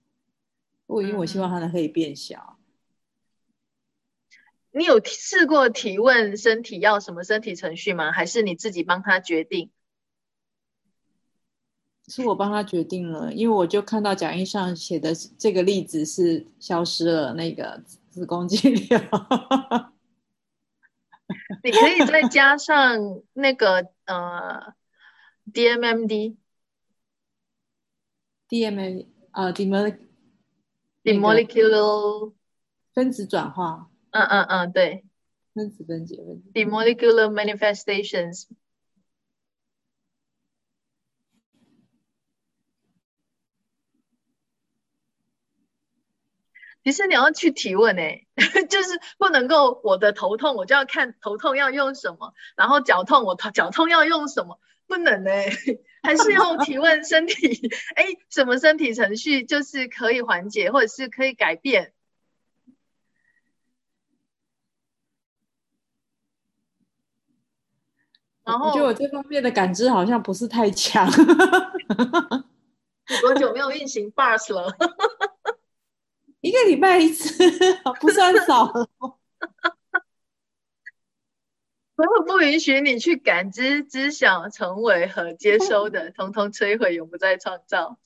[0.87, 2.57] 我因为我希望它能可以变小。
[4.75, 8.11] 你有试过提问身体要什么身体程序吗？
[8.11, 9.69] 还是你自己帮他决定？
[12.07, 18.99] 是我帮他决定了，因为我就看到讲义上写的这个例子是消失了那个子宫肌瘤。
[21.63, 24.73] 你可以再加上那个呃
[25.53, 26.35] DMMD
[28.49, 29.97] DMA 呃 demol
[31.03, 32.33] demolecular，
[32.93, 35.03] 分子转化，嗯嗯嗯，对
[35.55, 36.51] 分子分解问题。
[36.53, 38.45] The molecular manifestations。
[46.83, 48.27] 其实你要去提问诶、
[48.69, 55.49] 就是不能够我的头痛我就要看头痛要用什么，然后脚痛我头脚痛要用什么，不能诶、
[56.03, 61.93] 还是要提问身体， 哎，什么身体程序就是可以缓解或者是可以改变。
[68.43, 71.07] 然后我觉得我这方面的感知好像不是太强。
[73.09, 74.75] 你多久没有运行 bars 了？
[76.41, 77.31] 一个礼拜一次，
[78.01, 78.89] 不算少了。
[81.95, 87.97] 所有不允许你去感知、知晓、成为和接收的，通通摧毁，永不再创造。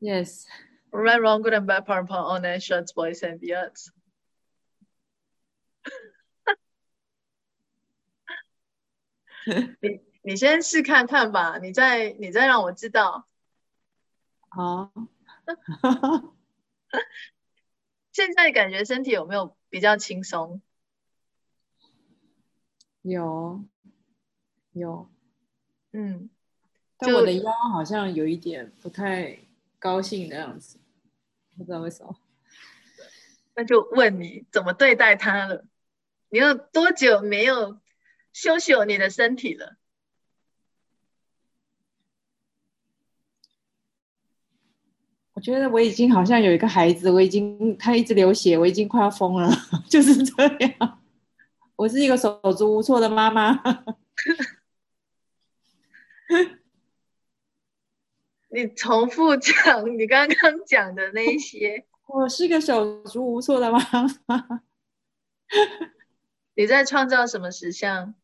[0.00, 3.90] Yes，Right, wrong, good and bad, power, power, all shots, boys and beyonds.
[9.80, 13.26] 你你先试看看吧，你再你再让我知道。
[14.48, 14.92] 好。
[18.12, 20.60] 现在感觉身体有没有比较轻松？
[23.02, 23.64] 有
[24.72, 25.10] 有，
[25.92, 26.28] 嗯，
[26.98, 29.38] 但我的腰好像有一点不太
[29.78, 30.78] 高兴的样子，
[31.56, 32.14] 不知道为什么。
[33.54, 35.64] 那就问你怎么对待它了？
[36.28, 37.80] 你有多久没有
[38.32, 39.76] 修修你的身体了？
[45.32, 49.50] 我觉得我已经好像有一个孩子，我已经他一直流血，我已经快要疯了，
[49.88, 51.02] 就是这样。
[51.76, 53.58] 我是一个手足无措的妈妈。
[58.52, 61.86] 你重复讲你刚刚讲的那些。
[62.06, 63.78] 我是个手足无措的妈
[64.26, 64.60] 妈。
[66.54, 68.14] 你在创造什么实相？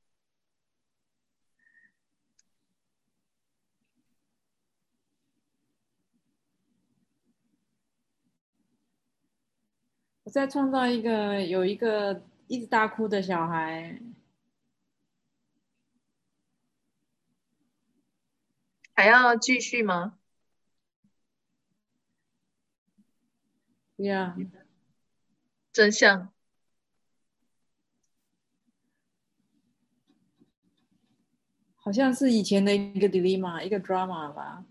[10.26, 14.02] 我在创造一个有一个一直大哭的小孩。
[18.92, 20.18] 还要继续吗
[23.96, 24.50] ？？Yeah，，
[25.72, 26.32] 真相。
[31.76, 34.64] 好像是以前的一个 dilemma，一个 drama 吧，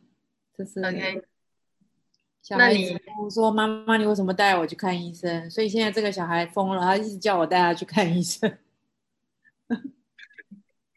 [0.57, 0.81] 就是。
[2.45, 2.79] 小孩子
[3.33, 8.59] 说：“妈妈，你为什么带我去看医生？”所以现在这个小孩疯了，他一直叫我带他去看医生。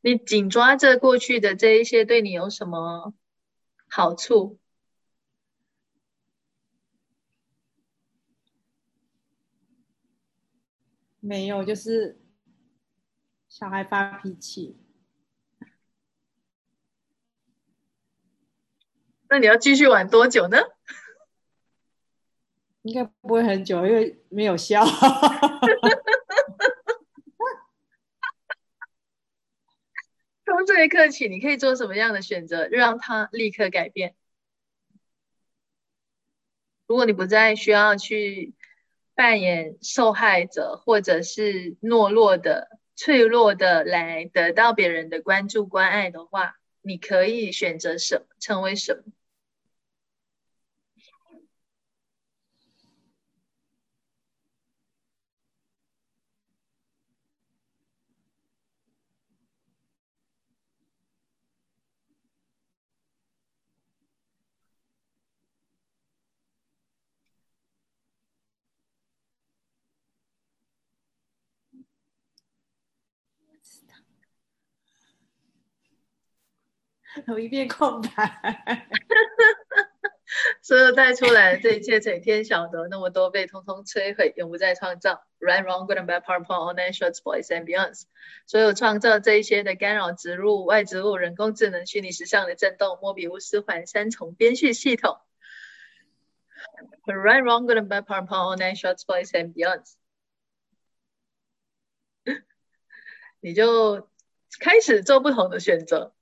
[0.03, 3.15] 你紧抓着过去的这一些，对你有什么
[3.89, 4.59] 好处？
[11.21, 12.21] 没有，就是
[13.49, 14.77] 小孩发脾气。
[19.31, 20.59] 那你要继续玩多久呢？
[22.83, 24.85] 应该不会很久，因为没有笑。
[30.45, 34.15] 从这一刻起，你可以做什么样的选择，让他立刻改变？
[36.87, 38.55] 如果你不再需要去
[39.15, 49.13] 扮演受害者，或者是懦弱的、脆弱的来得到别人的关注、关爱的话，你可以选择什么，成为什么？
[77.27, 78.87] 有一片空白，
[80.63, 85.25] 所有带出来的这一切，整天晓得那么多被通通摧毁，永不再创造。
[85.41, 88.03] Right, wrong, good and bad, power, power, online, shorts, boys and beyonds。
[88.47, 95.19] 所有创造这一些的干扰、植入、外植物、人工智能、虚拟实像的震动、莫比乌斯环、三重编序系统。
[97.07, 99.95] Right, wrong, good and bad, power, power, online, shorts, boys and beyonds。
[103.41, 104.09] 你就
[104.59, 106.13] 开始做不同的选择。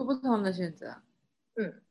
[0.00, 1.02] 做不同的选择，
[1.56, 1.82] 嗯，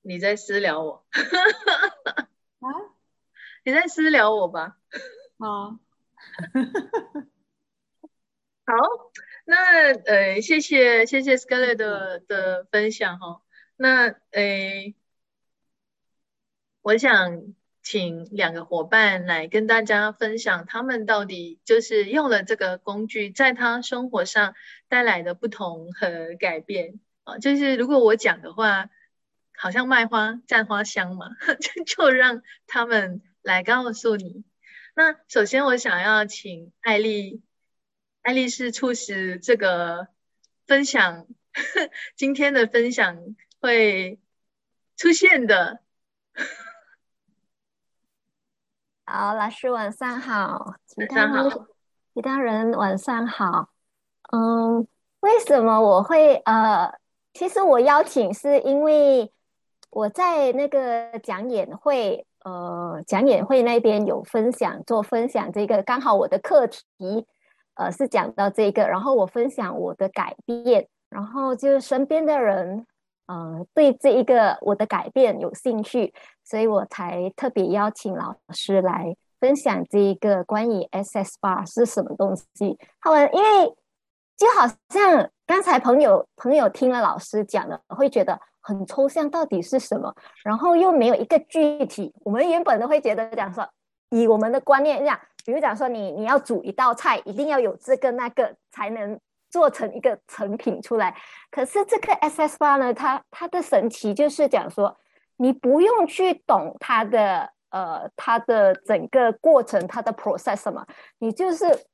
[0.00, 1.04] 你在私聊我？
[2.60, 2.68] 啊？
[3.64, 4.78] 你在私聊我吧？
[5.38, 5.78] 好，
[8.64, 8.74] 好，
[9.44, 13.42] 那呃，谢谢谢谢 Scarlett 的的分享哈。
[13.82, 14.94] 那诶，
[16.82, 24.54] 我想请两个伙伴来跟大家分享，他们到底就是用了这个工具，在他生活上
[24.88, 27.38] 带来的不同和改变啊。
[27.38, 28.90] 就是如果我讲的话，
[29.56, 34.44] 好像卖花占花香嘛， 就就让他们来告诉你。
[34.94, 37.40] 那首先，我想要请艾丽，
[38.20, 40.08] 艾丽是促使这个
[40.66, 41.26] 分享
[42.14, 43.36] 今天的分享。
[43.60, 44.18] 会
[44.96, 45.80] 出现的。
[49.04, 51.66] 好，老师晚上好，其他好
[52.14, 53.68] 其他人晚上好。
[54.32, 54.86] 嗯，
[55.20, 56.98] 为什么我会呃？
[57.32, 59.32] 其实我邀请是因为
[59.90, 67.26] 我在那个讲演会呃讲演会那边有分享做分享，这个刚好我的课题
[67.74, 72.86] 呃是讲到这个，然后我分享我的改变，然后就是身边的人。
[73.30, 76.12] 呃，对这一个我的改变有兴趣，
[76.42, 82.76] 所以我才特别邀请老师来分享这一个关于 SS bar 是什么东西。
[83.00, 83.66] 他们因为
[84.36, 90.12] 就好像刚才朋友朋友听了老师讲的，会觉得很抽象，到底是什么？
[90.42, 92.12] 然后又没有一个具体。
[92.24, 93.64] 我们原本都会觉得讲说，
[94.10, 99.16] 以我们的观念这样，比如讲说你你要煮一道菜，一定要有这个那个才能。
[99.50, 101.14] 做成一个成品出来，
[101.50, 104.96] 可是这个 SS 八呢，它它的神奇就是讲说，
[105.36, 110.86] 你不用去懂它的呃它的整个过程，它的 process 什么，
[111.18, 111.86] 你就是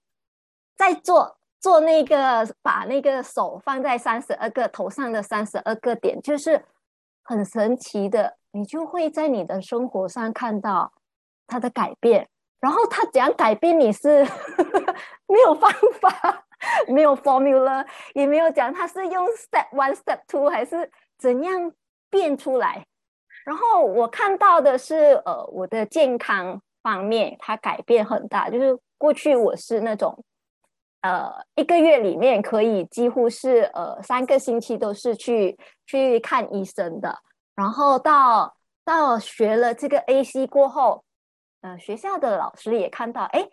[0.76, 6.62] 在做做那个把那个手放在三十二个头上的三十二个点，就是
[7.24, 10.92] 很神奇的，你就会在你的生活上看到
[11.46, 12.28] 它的改变。
[12.58, 14.24] 然后他怎样改变你是
[15.28, 15.70] 没有方
[16.00, 16.45] 法。
[16.88, 21.72] 没有 formula，也没有讲他是用 step one step two 还是怎样
[22.08, 22.86] 变出来。
[23.44, 28.50] 然后我看到的是，呃，我的健康方面它改变很大。
[28.50, 30.24] 就是过去我是那种，
[31.02, 35.56] 呃，一个月里面可以几乎是呃三个星期都是去
[35.86, 37.18] 去看医生的。
[37.54, 41.04] 然后到到学了这个 AC 过后，
[41.60, 43.48] 呃，学校的老师也看到，哎，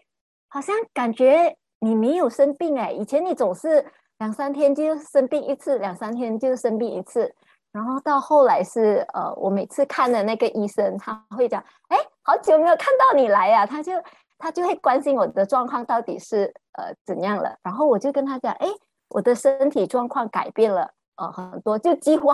[0.47, 1.57] 好像感觉。
[1.83, 3.85] 你没有生病哎，以前你总是
[4.19, 7.35] 两三天就生病一次，两三天就生病一次。
[7.73, 13.91] 然后到后来是呃，我每次看的那个医生，他会讲，哎，好久没有看到你来呀，他就
[14.37, 17.53] 他就会关心我的状况到底是呃怎样了。
[17.61, 18.67] 然后我就跟他讲，哎，
[19.09, 22.29] 我的身体状况改变了呃很多，就几乎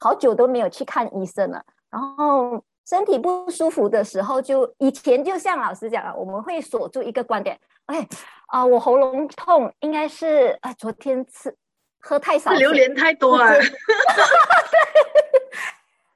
[0.00, 1.62] 好久都没有去看医生了。
[1.90, 8.08] 然后身体不舒服的时候，就以前就像老师讲了，我们会锁住一个观点，哎
[8.46, 11.56] 啊，我喉咙痛，应该是啊昨天吃。
[12.06, 13.48] 喝太少，榴莲太多了。
[13.48, 13.60] 对，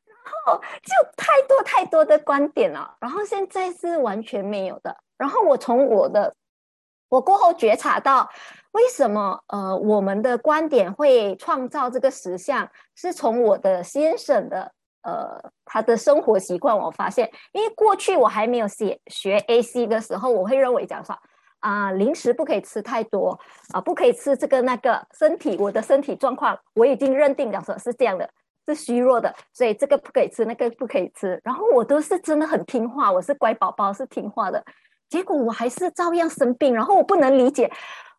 [0.05, 4.95] 然后就太多太多的观点了，然后现在是完全没有的。
[5.16, 6.35] 然后我从我的
[7.09, 8.28] 我过后觉察到，
[8.73, 14.70] 为什么呃我们的观点会创造这个实相，是从我的先生的
[15.03, 21.19] 呃他的生活习惯，我发现，因为过去我还没有写学 AC 的时候，我会认为讲说。
[21.60, 23.39] 啊，零食不可以吃太多
[23.72, 25.05] 啊，不可以吃这个那个。
[25.12, 28.30] 身体，我的身体状况我已经认定了，说是这样的，
[28.66, 31.40] 是虚弱的，所以这个不可以吃，那个不可以吃。
[31.43, 34.64] 然后我都是真的很听话，我是乖宝宝，是听话的。
[35.09, 36.72] 结果我还是照样生病。
[36.72, 37.70] 然后我不能理解，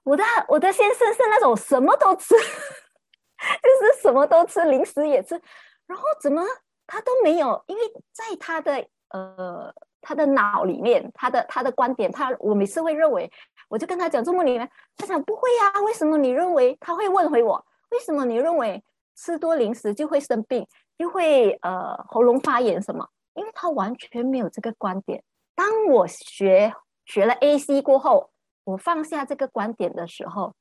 [0.03, 5.39] 我的我的先生是那种什么都吃， 就是什么都吃，零食也吃，
[5.87, 6.43] 然后怎么
[6.85, 9.73] 他都没有，因为在他的呃。
[10.01, 13.31] 他的脑里面，他的他的观点，他我每次会认为，
[13.67, 16.77] 我就跟他讲，这么里面，他讲不会呀，为什么你认为？
[16.79, 18.83] 他会问回我，为什么你认为
[19.15, 20.65] 吃多零食就会生病，
[20.97, 23.07] 就会呃喉咙发炎什么？
[23.35, 25.23] 因为他完全没有这个观点。
[25.55, 26.73] 当我学
[27.05, 28.31] 学了 AC 过后，
[28.63, 30.53] 我放下这个观点的时候，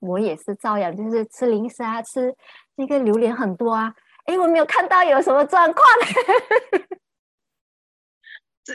[0.00, 2.34] 我也是照样就是吃零食啊，吃
[2.76, 5.84] 那个榴莲很多啊，哎，我没有看到有什么状况。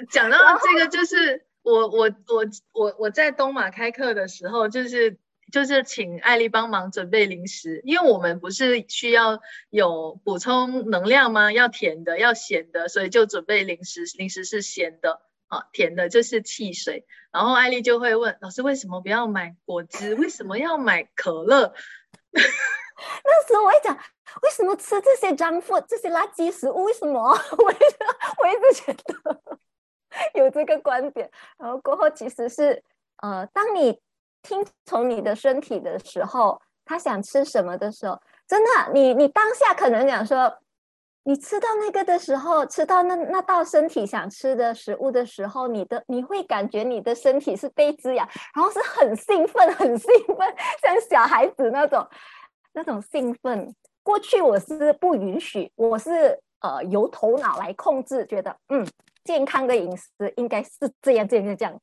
[0.09, 5.17] 讲到这个，就是我我我我我在东马开课的时候，就是
[5.51, 9.39] 就是请艾丽帮忙准备零食，因为我们不是需要
[9.69, 11.53] 有补充能量吗？
[11.53, 17.05] 要甜的，要咸的，所以就准备零食，零食是咸的啊，甜的就是汽水。
[17.31, 20.15] 然后艾丽就会问老师，为什么不要买果汁？
[20.15, 21.73] 为什么要买可乐？
[22.33, 23.95] 那时候我一讲，
[24.41, 26.83] 为什么吃这些脏货、这些垃圾食物？
[26.85, 27.29] 为什么？
[27.57, 27.95] 我一直
[28.41, 29.41] 我一直觉得。
[30.35, 32.83] 有这个观点，然后过后其实是，
[33.17, 33.99] 呃，当你
[34.41, 40.57] 听从你的身体的时候，他想吃什么的时候，真的，你你当下可能讲说，
[41.23, 52.07] 你吃到那个的时候，吃到那那道身体想吃的食物的时候，你的你会感觉你的身体是被滋养，然后是很兴奋，很兴奋，像小孩子那种
[52.73, 53.73] 那种兴奋。
[54.03, 58.87] 过去我是不允许，我是呃由头脑来控制，觉得嗯。
[59.27, 60.69] 健康的饮食应该是
[61.01, 61.81] 这样，这样，这样，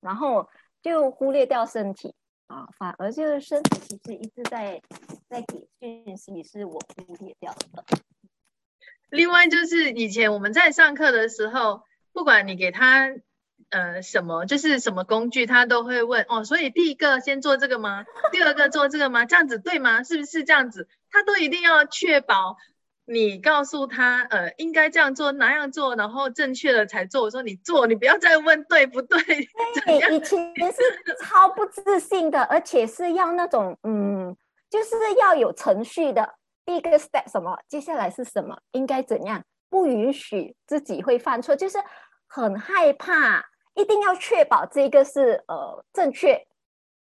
[0.00, 0.48] 然后
[0.82, 2.12] 就忽略掉身体
[2.48, 4.82] 啊，反而就是身体其实一直在
[5.28, 7.84] 在给讯息，是我忽略掉的。
[9.08, 13.14] 另外就是以前我们在上课的时候，不管你给他
[13.68, 16.42] 呃什么，就是什么工具，他都会问哦。
[16.42, 18.04] 所以第一个先做这个吗？
[18.32, 19.26] 第二个做这个吗？
[19.26, 20.02] 这样子对吗？
[20.02, 20.88] 是不是这样子？
[21.08, 22.56] 他都一定要确保。
[23.12, 27.22] 你告诉他，呃，应该这样做，哪样做，然后正确的才做。
[27.22, 29.20] 我说你做，你不要再问对不对。
[29.20, 30.80] 对，以前是
[31.20, 34.36] 超不自信的，而且是要那种，嗯，
[34.70, 36.36] 就是要有程序的。
[36.64, 41.78] 第一个 step 什么，接下来是什么，应该怎样，不允许自己会犯错，就是
[42.28, 46.46] 很害怕，一定要确保这个是呃正确，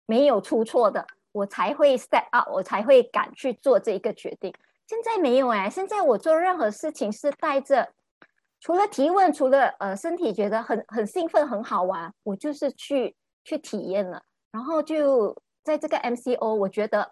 [0.05, 4.53] 没有出错的，我才会 step up，我才会敢去做这一个决定。
[4.93, 7.89] 现在没有哎，现在我做任何事情是带着，
[8.59, 14.21] 除了提问，除了呃身体觉得很很兴奋很好玩，我就是去去体验了。
[14.51, 17.11] 然后就在这个 MCO，我觉得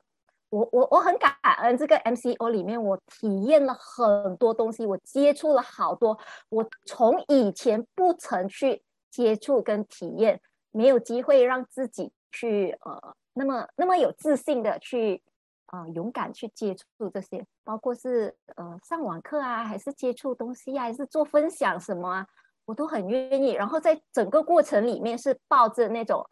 [0.51, 10.39] 我我我很感恩这个 MCO 里面，我体验了很多东西，我接触了好多，我从以前不曾去接触跟体验，
[10.69, 15.23] 没有机会让自己去呃那么那么有自信的去。
[15.71, 22.27] 啊，勇敢去接触这些，包括是呃上网课啊，还是接触东西啊，还是做分享什么啊，
[22.65, 23.51] 我都很愿意。
[23.51, 26.25] 然后在整个过程里面是抱着那种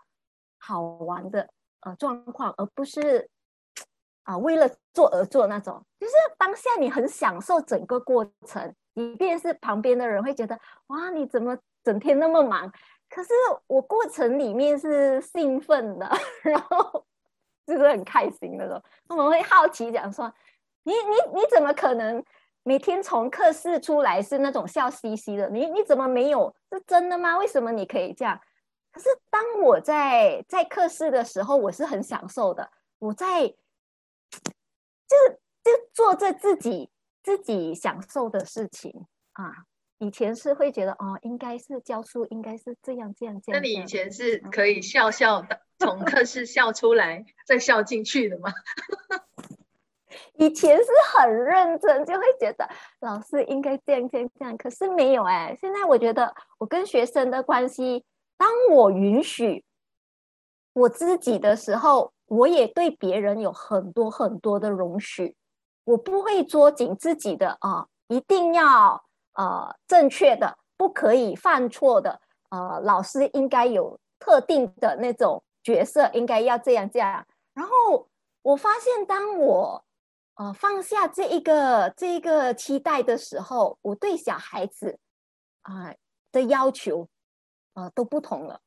[0.57, 1.49] 好玩的
[1.81, 3.29] 呃状况，而不是
[4.23, 5.81] 啊为了做而做那种。
[5.97, 12.69] 就是当下你很享受整个过程，即便是旁边的人会觉得哇你怎么整天那么忙，
[13.09, 13.29] 可是
[13.67, 16.11] 我过程里面是兴奋的，
[16.43, 17.05] 然后。
[17.69, 20.33] 就是很开心那种，我们会好奇讲说，
[20.83, 22.23] 你你你怎么可能
[22.63, 25.47] 每天从课室出来是那种笑嘻嘻的？
[25.49, 26.53] 你你怎么没有？
[26.71, 27.37] 是真的吗？
[27.37, 28.39] 为什么你可以这样？
[28.91, 32.71] 可是当我在在课室的时候，我是很享受的。
[32.97, 33.55] 我在就
[35.63, 36.89] 就做着自己
[37.23, 39.68] 自己享受的事情啊。
[39.99, 43.61] 以前是会觉得哦，应该是教书，应该是这样这样这样。
[43.61, 48.49] 那你以前是可以笑笑的，从课室笑出来，再笑进去的吗？
[50.35, 52.67] 以前是很认真，就会觉得
[53.01, 55.57] 老师应该这样这样这样，可是没有哎。
[55.59, 58.05] 现在我觉得我跟学生的关系，
[58.37, 59.65] 当我允许
[60.71, 65.35] 我自己的时候，我也对别人有很多很多的容许，
[65.83, 69.03] 我不会捉紧自己的啊，一定要。
[69.39, 72.19] 呃，正确的不可以犯错的。
[72.49, 77.25] 呃，老师应该有特定的那种角色，应该要这样这样。
[77.53, 78.09] 然后
[78.41, 79.85] 我发现，当我
[80.35, 84.99] 呃放下这一个这一个期待的时候，我对小孩子
[85.61, 85.95] 啊
[86.33, 87.07] 的要求
[87.75, 88.59] 呃都不同了。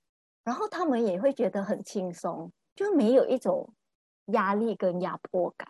[0.43, 3.75] 然后他们也会觉得很轻松，就没有一种
[4.29, 5.69] 压力跟压迫感。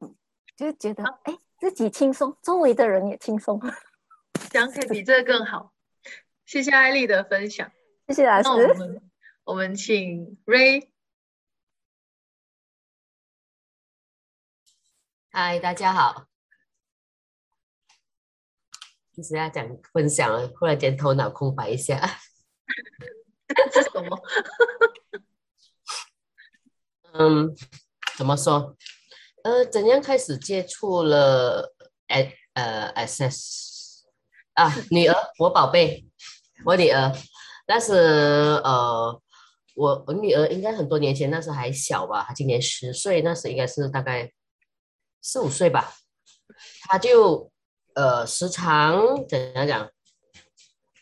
[0.00, 0.16] 嗯，
[0.56, 1.38] 就觉得哎。
[1.58, 3.60] 自己轻松，周围的人也轻松，
[4.48, 5.72] 这样可以比这个更好。
[6.46, 7.70] 谢谢艾丽的分享，
[8.06, 8.48] 谢谢老师。
[8.48, 9.10] 我们
[9.44, 10.88] 我们请 Ray。
[15.30, 16.26] 嗨，大家好。
[19.12, 22.00] 就是要讲分享，忽然间头脑空白一下。
[23.72, 24.22] 这 是什么？
[27.14, 27.52] 嗯，
[28.16, 28.76] 怎么说？
[29.48, 31.74] 呃，怎样开始接触了
[32.08, 34.04] S 呃 SS
[34.52, 34.70] 啊？
[34.90, 36.04] 女儿，我宝贝，
[36.66, 37.10] 我女儿，
[37.66, 37.94] 那是
[38.62, 39.18] 呃，
[39.74, 44.30] 我我女儿应该很多年前，那时还小吧，她今年十岁，那时应该是大概
[45.22, 45.94] 四五岁吧，
[46.82, 47.50] 她就
[47.94, 49.90] 呃时常怎样讲，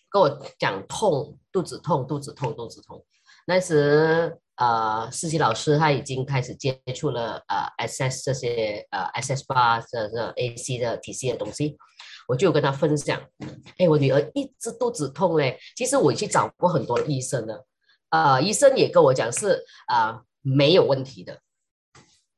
[0.09, 3.05] 跟我讲痛，肚子痛，肚子痛，肚子痛，
[3.44, 4.39] 那时。
[4.56, 11.76] 呃，实习老师他已经开始接触了呃，SS 这些呃，SS 八这这 AC 的体系的东西，
[12.26, 13.20] 我就跟他分享，
[13.76, 17.66] 哎，我女儿一直肚子痛嘞，其实我去找过很多医生了，
[18.08, 21.38] 呃，医生也跟我讲是啊没有问题的，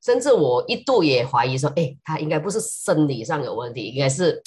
[0.04, 4.42] 甚至我一度也怀疑说，哎，他应该不是生理上有问题，应该是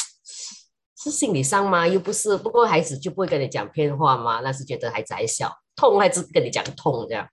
[0.97, 1.87] 是心理上吗？
[1.87, 4.41] 又不是，不过孩子就不会跟你讲骗话吗？
[4.41, 7.25] 那是觉得孩子还小，痛还是跟你讲痛这样。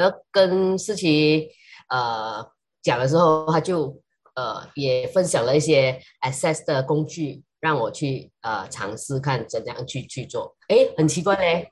[0.00, 1.50] 然后跟思琪
[1.90, 2.50] 呃
[2.80, 4.00] 讲的时候，他就
[4.34, 10.56] 呃也分享了一些 access 的工具，让我去呃尝试看怎样去去做。
[10.68, 11.70] 哎，很奇怪嘞，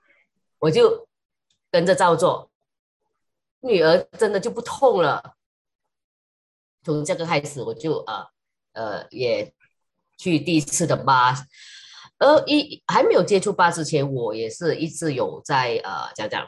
[0.58, 1.08] 我就
[1.70, 2.50] 跟着照做，
[3.60, 5.32] 女儿真的就不痛了。
[6.82, 8.26] 从这个开始，我就呃
[8.74, 9.54] 呃也
[10.18, 11.34] 去第一次的八，
[12.18, 16.46] 而一还没有接触八之前，我也是一直有在呃讲讲。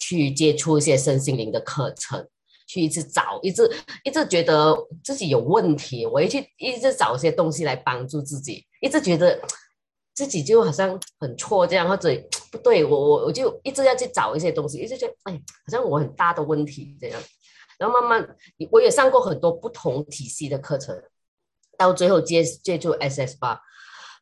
[0.00, 2.26] 去接触一些身心灵的课程，
[2.66, 3.70] 去一直找，一直
[4.02, 9.40] 一直觉得自己有问题，我也去一直找一些东西来帮助自己，一直觉得
[10.14, 12.10] 自己就好像很错这样，或者
[12.50, 17.22] 不对我我我就一直要去找一些东西，一直觉得哎，好像我很大的问题这样，
[17.78, 18.36] 然后慢慢
[18.70, 21.00] 我也上过很多不同体系的课程，
[21.76, 23.60] 到最后接接触 SS 八，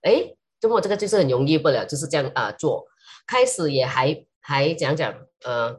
[0.02, 2.86] 哎，就我这个就是很容易不了，就是这样啊做，
[3.26, 5.14] 开始也还还讲讲。
[5.44, 5.78] 呃，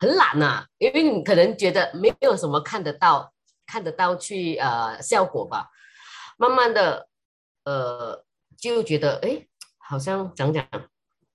[0.00, 3.32] 很懒呐，因为你可能觉得没有什么看得到、
[3.64, 5.68] 看得到去呃效果吧。
[6.36, 7.06] 慢慢的，
[7.64, 8.24] 呃，
[8.58, 9.46] 就觉得哎，
[9.78, 10.66] 好像讲讲，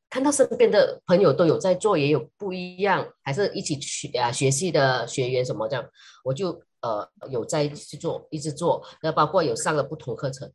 [0.10, 5.90] 看到身边的朋友都有在做，也有不一样，还是一起学啊学习的学员什么这样，
[6.26, 8.86] 我就呃有在去做，一直做。
[9.02, 10.52] 那包括有上了不同课程，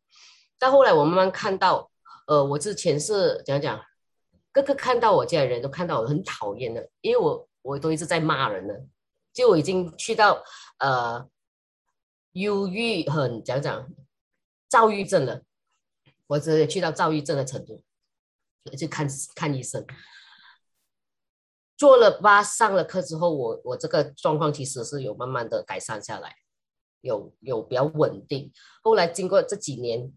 [0.58, 1.90] 到后来我慢慢看到，
[2.26, 3.80] 呃，我之前是讲讲。
[4.52, 8.84] 个个看到我家的人都看到我很讨厌的，因为我我都一直在骂人了，
[9.32, 10.42] 就我已经去到
[10.78, 11.28] 呃
[12.32, 13.88] 忧郁很讲讲
[14.68, 15.42] 躁郁症了，
[16.26, 17.84] 我直接去到躁郁症的程度，
[18.76, 19.06] 去看
[19.36, 19.86] 看医生，
[21.76, 26.34] 做了八上了课之后，我我这个状况其实是有慢慢的改善下来，
[27.02, 28.52] 有有比较稳定，
[28.82, 30.12] 后来经过这几年。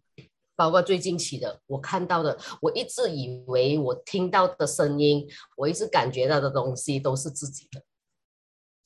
[0.56, 5.28] 包括最近期的，我看到的，我一直以为我听到的声音，
[5.58, 7.82] 我一直感觉到的东西都是自己的，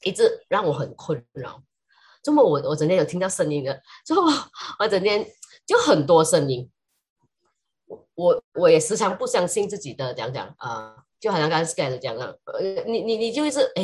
[0.04, 1.62] 一直让我很困扰。
[2.24, 4.24] 这么我我整天有听到声音的，之后
[4.80, 5.26] 我整天
[5.66, 6.72] 就很多声音，
[7.86, 13.84] 我我我也时常不相信自己的讲讲啊，就好像刚刚 Sky 讲了，呃，你你你就一直哎，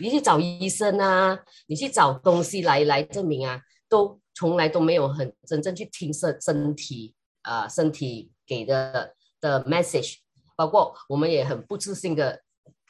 [0.00, 4.21] 你去找医生啊，你去找东西来来证明啊，都。
[4.34, 10.18] 从来都没有很真正去听身身体啊，身体给的的 message，
[10.56, 12.42] 包括我们也很不自信的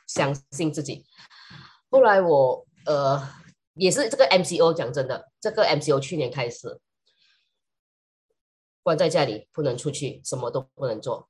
[0.07, 1.05] 相信自己。
[1.91, 3.29] 后来我呃
[3.75, 6.81] 也是这个 MCO 讲真的，这个 MCO 去年开始
[8.83, 11.29] 关在家里，不能出去，什么都不能做，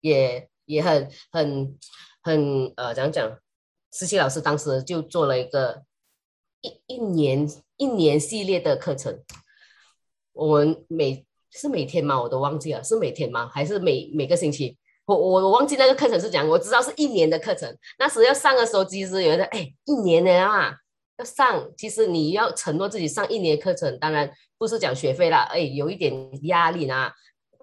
[0.00, 1.78] 也也很很
[2.22, 3.38] 很呃，怎样讲？
[3.90, 5.84] 思琪老师当时就做了一个
[6.62, 7.46] 一一年
[7.76, 9.22] 一年系列的课程，
[10.32, 12.20] 我们每是每天吗？
[12.20, 13.48] 我都忘记了，是每天吗？
[13.52, 14.76] 还是每每个星期？
[15.06, 17.76] 我我我忘记那个课程是讲，我知道是一年的课程。
[17.98, 20.74] 那时要上的时候，其实有的哎，一年的啊，
[21.18, 21.68] 要上。
[21.76, 26.14] 其实你要承诺自己上一年课程，当然不是讲学费啦，哎，有一点
[26.46, 27.10] 压力呢。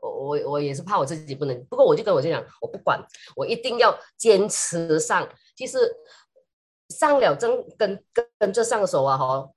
[0.01, 2.99] 我我我也是怕我自己不能，不过我就跟我就讲，我不管，
[3.35, 5.29] 我一定要坚持上。
[5.55, 5.77] 其实。
[6.89, 9.49] 上了真跟跟跟着上手啊哈，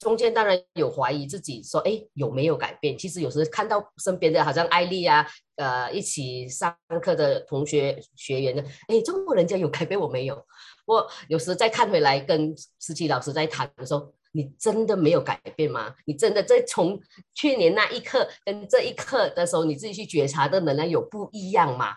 [0.00, 2.98] 中间当然有怀疑自己说哎有没有改变？
[2.98, 5.24] 其实有时看到身边的好像艾丽啊，
[5.56, 10.44] 呃一起上课的同学学员呢，哎，中国人家有改变我没有？
[10.86, 15.94] 我有时再看回来跟思琪老师在谈的时候，你真的没有改变吗？
[16.06, 16.98] 你真的在从
[17.34, 21.94] 去年那一刻跟这一刻的时候，你自己去觉察的能量有不一样吗？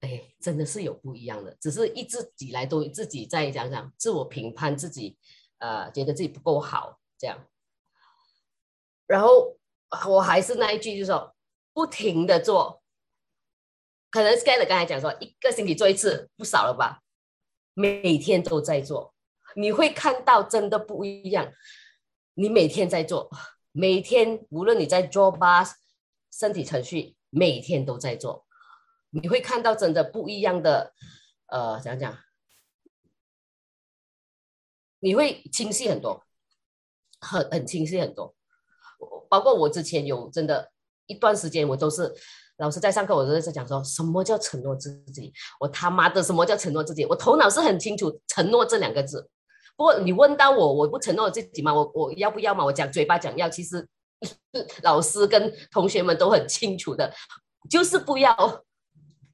[0.00, 5.16] 哎，真的是有不一样的，只是一直以来都自己在讲讲自我评判自己，
[5.64, 7.38] 呃，觉得自己不够好这样。
[9.06, 9.56] 然后
[10.06, 11.34] 我还是那一句，就是说
[11.72, 12.82] 不停的做，
[14.10, 17.00] 可能 s k y l 刚才讲说一个星期做一次不少了吧，
[17.72, 19.14] 每天都在做，
[19.56, 21.50] 你会看到真的不一样。
[22.34, 23.30] 你每天在做，
[23.72, 25.64] 每天无论你在做吧，
[26.30, 28.44] 身体程序每天都在做。
[29.08, 30.92] 你会看到真的不一样的，
[31.46, 32.18] 呃，讲讲，
[35.04, 36.22] 你会清晰很多，
[37.20, 38.34] 很很清晰很多。
[39.28, 40.70] 包括我之前有真的
[41.04, 42.10] 一段时间，我都是
[42.56, 45.30] 老师在上课，我都在讲说什么叫承诺自己。
[45.60, 47.04] 我他妈的什么叫承诺自己？
[47.04, 49.28] 我头脑是很清楚承诺这两个字。
[49.76, 51.74] 不过你问到我，我不承诺自己吗？
[51.74, 52.64] 我我要不要嘛？
[52.64, 53.86] 我讲嘴巴讲要，其实
[54.82, 57.12] 老师跟同学们都很清楚的，
[57.68, 58.64] 就是不要。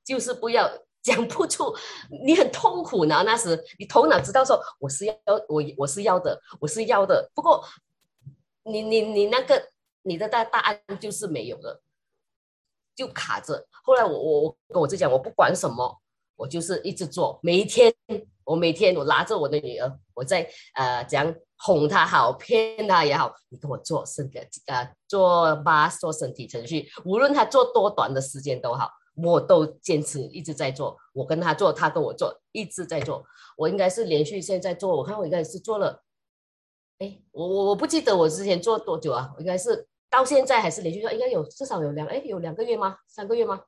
[0.02, 0.68] 就是不要
[1.02, 1.74] 讲不出，
[2.24, 3.22] 你很痛苦呢。
[3.24, 5.14] 那时你头脑知道说我是要
[5.48, 7.31] 我我是要的，我是要的。
[7.35, 7.64] 不过
[8.64, 9.70] 你你你那个
[10.02, 11.81] 你的大答案就是没有了，
[12.94, 13.66] 就卡着。
[13.82, 16.01] 后来我我我跟我自己讲，我不管什么，
[16.36, 17.40] 我就是一直做。
[17.43, 17.90] 每一天
[18.44, 28.90] 我每天我拉着我的女儿，我在呃讲哄她好，骗她也好，你跟我做身体呃做吧做身体程序，无论她做多短的时间都好。
[29.22, 33.24] 我都坚持一直在做，我跟他做，他跟我做，一直在做。
[33.56, 36.02] 我应该是连续现在做，我看我应该是做了，
[36.98, 39.32] 哎，我我我不记得我之前做多久啊？
[39.36, 42.98] 我应该是到现在还是连续做，应该有至少有两哎有两个月吗？
[43.06, 43.62] 三个月吗？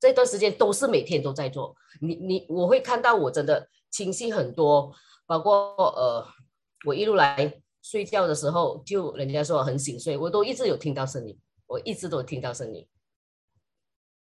[0.00, 1.76] 这段时间都是每天都在做。
[2.00, 4.92] 你你我会看到我真的清晰很多，
[5.26, 6.26] 包括呃
[6.84, 12.84] 我一路来睡觉的时候，就人家说很醒睡，我都一直有听到声音，我一直都听到声音。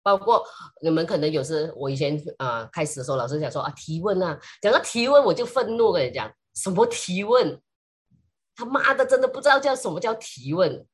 [0.04, 0.46] 包括
[0.82, 7.58] 你们可能有时，我以前啊开始的时候，老师讲说啊提问啊，讲到提问我就愤怒跟你讲，什么提问？
[8.54, 10.86] 他妈的，真的不知道叫什么叫提问。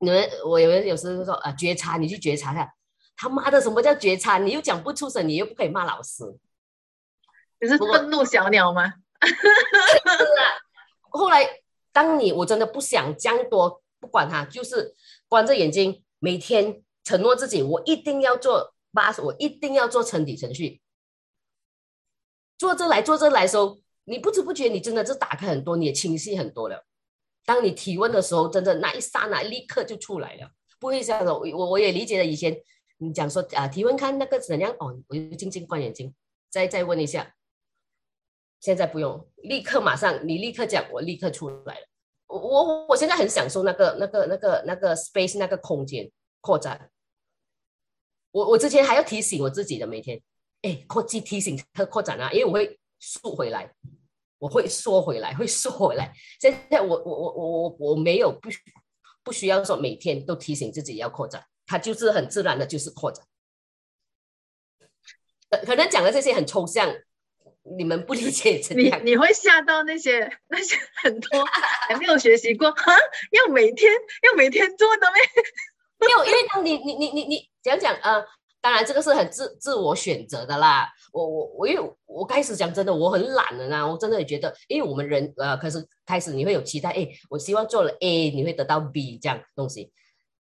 [0.00, 2.68] 你们我有人有时候说啊觉察，你去觉察下，
[3.16, 4.38] 他妈的什么叫觉察？
[4.38, 6.24] 你又讲不出声，你又不可以骂老师，
[7.60, 8.92] 你是愤怒小鸟吗？
[9.22, 10.42] 是啊。
[11.10, 11.48] 后来
[11.92, 14.96] 当你我真的不想讲多，不管他，就是
[15.28, 16.82] 关着眼睛每天。
[17.06, 20.80] 承诺自己，我一定要做八，我一定要做成底程序。
[22.58, 26.84] 做这来做这来的时候，你不知不觉，你真的是打开很多，你也清晰很多了。
[27.44, 30.50] 当你提问的时候，真的那一刹那立刻就出来了，
[30.80, 31.24] 不会这样。
[31.24, 32.60] 我我我也理解了以前
[32.98, 36.12] 你讲说啊，提问看那个怎样哦，我就静静关眼睛，
[36.50, 37.36] 再再问一下。
[38.58, 41.86] 现在不用，立刻马上，你立刻讲，我立刻出来了。
[42.26, 46.10] 我我我现在很享受那个那个那个那个 space 那个空间
[46.40, 46.90] 扩展。
[48.30, 50.20] 我我之前还要提醒我自己的每天，
[50.62, 53.72] 哎，扩记提醒它扩展啊，因为我会缩回来，
[54.38, 56.12] 我会缩回来，会缩回来。
[56.40, 58.48] 现在我我我我我我没有不
[59.22, 63.24] 不需要说每天都提醒自己要扩展，它就是很自然的，就是扩展。
[65.48, 66.92] 可可能讲的这些很抽象，
[67.78, 69.00] 你们不理解怎样？
[69.04, 71.44] 你你会吓到那些那些很多
[71.88, 72.92] 还没有学习过哈，
[73.30, 73.92] 要每天
[74.22, 75.22] 要每天做的咩？
[75.98, 78.22] 没有，因为当你你你你你讲讲啊，
[78.60, 80.90] 当然这个是很自自我选择的啦。
[81.12, 83.86] 我我我因为我开始讲真的，我很懒的啦。
[83.86, 89.92] 我真的也觉得，因为我们人呃，开始开始你会有期待，哎，我希望做了 A，你会得到 B 这样东西。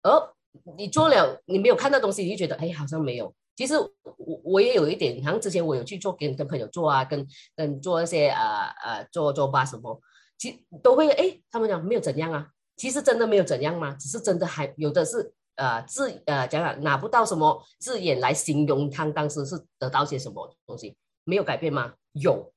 [0.04, 0.34] 而
[0.78, 3.34] 你做了，你没有看到东西，你就觉得哎，好像没有。
[3.56, 10.00] 其实我我也有一点，好像之前我有去做跟跟朋友做啊，跟跟做一些呃呃做做吧什么，
[10.38, 12.48] 其都会哎，他们讲没有怎样啊，
[12.82, 13.94] 其实真的没有怎样吗？
[13.94, 21.94] 只是真的还有的是呃字呃讲讲拿不到什么字眼来形容他当时是得到些什么东西，没有改变吗？
[22.14, 22.52] 有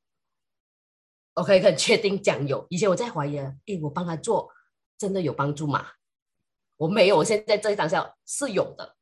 [1.35, 2.67] ，OK 很确定讲有。
[2.71, 4.51] 以前我在怀疑，哎，我帮他做
[4.97, 5.89] 真的有帮助吗？
[6.79, 8.97] 我没有，我现在这当下是有的。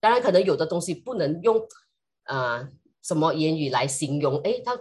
[0.00, 1.60] 当然，可能有的东西不能用
[2.22, 2.66] 啊
[3.02, 4.80] 什么言语来形容，哎，他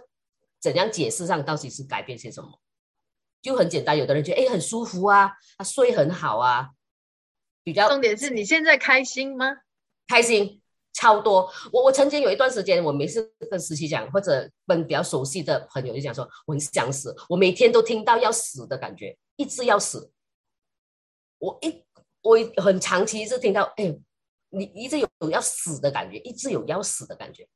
[0.58, 2.62] 怎样解释上到底是改变些什么？
[3.42, 6.70] 就很简单，有的人觉得哎很舒服啊，他睡很好啊，
[7.64, 9.58] 比较重点是你现在开心吗？
[10.08, 10.62] 开心
[10.94, 11.52] 超多。
[11.72, 20.12] 我我曾经有一段时间，我每次跟实习讲，或者跟比较熟悉的朋友就讲说，我很想死，我每天都听到要死的感觉，一直要死。
[21.40, 21.84] 我一
[22.22, 23.98] 我很长期是听到哎。
[24.54, 27.48] 你一直有有要死的感觉，一直有要死的感觉。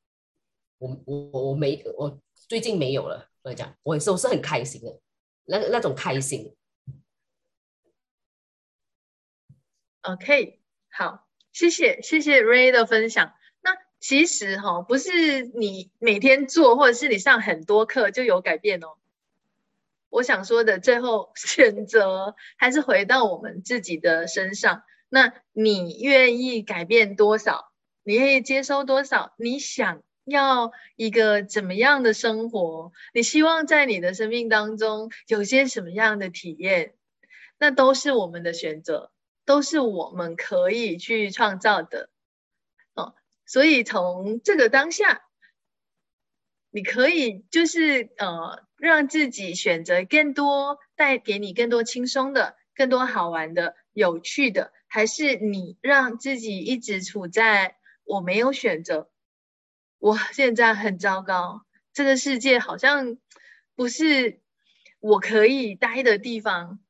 [0.78, 2.18] 我我我没我
[2.48, 3.28] 最近没有了。
[3.42, 4.98] 我讲，我是我是很开心的，
[5.46, 6.54] 那那种开心。
[10.02, 13.34] OK，好，谢谢谢谢 Ray 的分享。
[13.60, 18.98] 那其实哈，不是你每天做，或者是你上很多课就有改变哦。
[20.08, 24.84] 我想说的最后 选择，还是回到我们自己的身上。
[25.08, 27.72] 那你愿意改变多少？
[28.04, 29.34] 你愿意接收多少？
[29.38, 32.92] 你想要一个怎么样的生活？
[33.14, 36.94] 你希望在你的生命当中有些什么样的体验？
[37.58, 39.12] 那都是我们的选择，
[39.44, 42.10] 都是我们可以去创造的。
[42.94, 43.14] 哦，
[43.46, 45.22] 所以从这个当下，
[46.70, 54.72] 你可以就是呃，让自己选择更多带给你更多轻松的、更多好玩的、有趣的。
[54.88, 59.10] 还是你让自己一直处在我没有选择，
[59.98, 61.62] 我现在很糟糕，
[61.92, 63.16] 这个世界好像
[63.74, 64.40] 不是
[65.00, 66.80] 我可以待的地方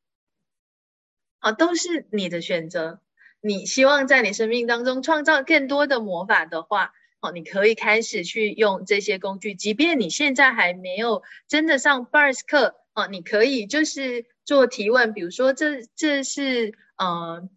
[1.39, 3.01] 啊，都是你的选择。
[3.41, 17.51] 你希望在你生命当中创造更多的魔法的话，哦，你可以开始去用这些工具，即便你现在还没有真的上 Bars 课，哦，你可以就是做提问，比如说这这是嗯。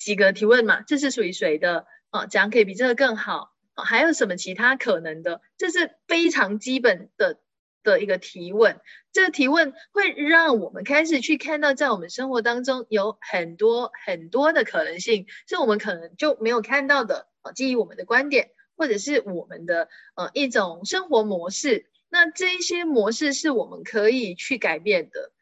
[0.00, 1.84] 几个提问嘛，这是属于谁的？
[2.10, 3.49] 哦，怎样可以比这个更好。
[3.80, 5.40] 还有什么其他可能的？
[5.56, 7.40] 这是非常基本的
[7.82, 8.80] 的一个提问。
[9.12, 17.28] 这个提问会让我们开始去看到，在我们生活当中有很多很多的可能性，是我们可能就没有看到的。
[17.42, 25.32] 哦，基于我们的观点，或者是我们的呃一种生活模式，那这一些模式是我们可以去改变的，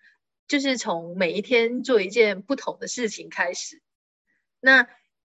[0.47, 3.82] 就是从每一天做一件不同的事情开始。
[4.60, 4.89] 那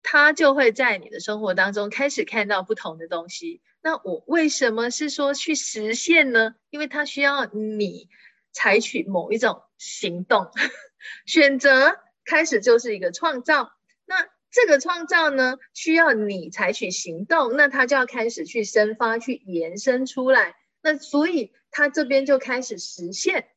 [0.07, 3.64] 他就会在你的生活当中开始看到不同的东西。
[3.82, 6.53] 那我为什么是说去实现呢？
[6.69, 8.07] 因为他需要你
[8.52, 10.52] 采取某一种行动，
[11.26, 13.72] 选择开始就是一个创造。
[14.06, 20.56] 那这个创造呢，需要你采取行动，那他就要开始去生发、去延伸出来。
[20.84, 23.48] 那所以他这边就开始实现。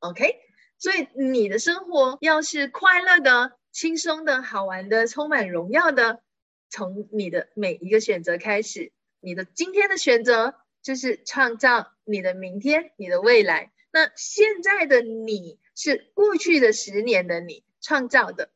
[0.00, 0.36] OK，
[0.76, 3.52] 所以你的生活要是快乐的。
[3.78, 6.20] 轻松的、好玩的、充满荣耀的，
[6.68, 8.90] 从你的每一个选择开始。
[9.20, 13.72] 你的今天的选择就是创造你的明天、你的未来。
[13.92, 18.50] 那现在的你是过去的十年的你创造的。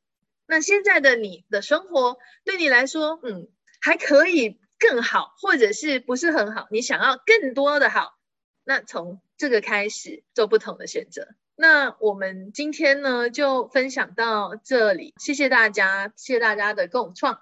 [0.44, 3.48] 那现在的你的生活对你来说，嗯，
[3.80, 6.66] 还可以更好，或者是不是很好？
[6.72, 8.18] 你想要更多的好，
[8.64, 11.28] 那从这个开始做不同的选择。
[11.54, 17.38] 那我们今天呢，就分享到这里，谢谢大家，谢谢大家的共创。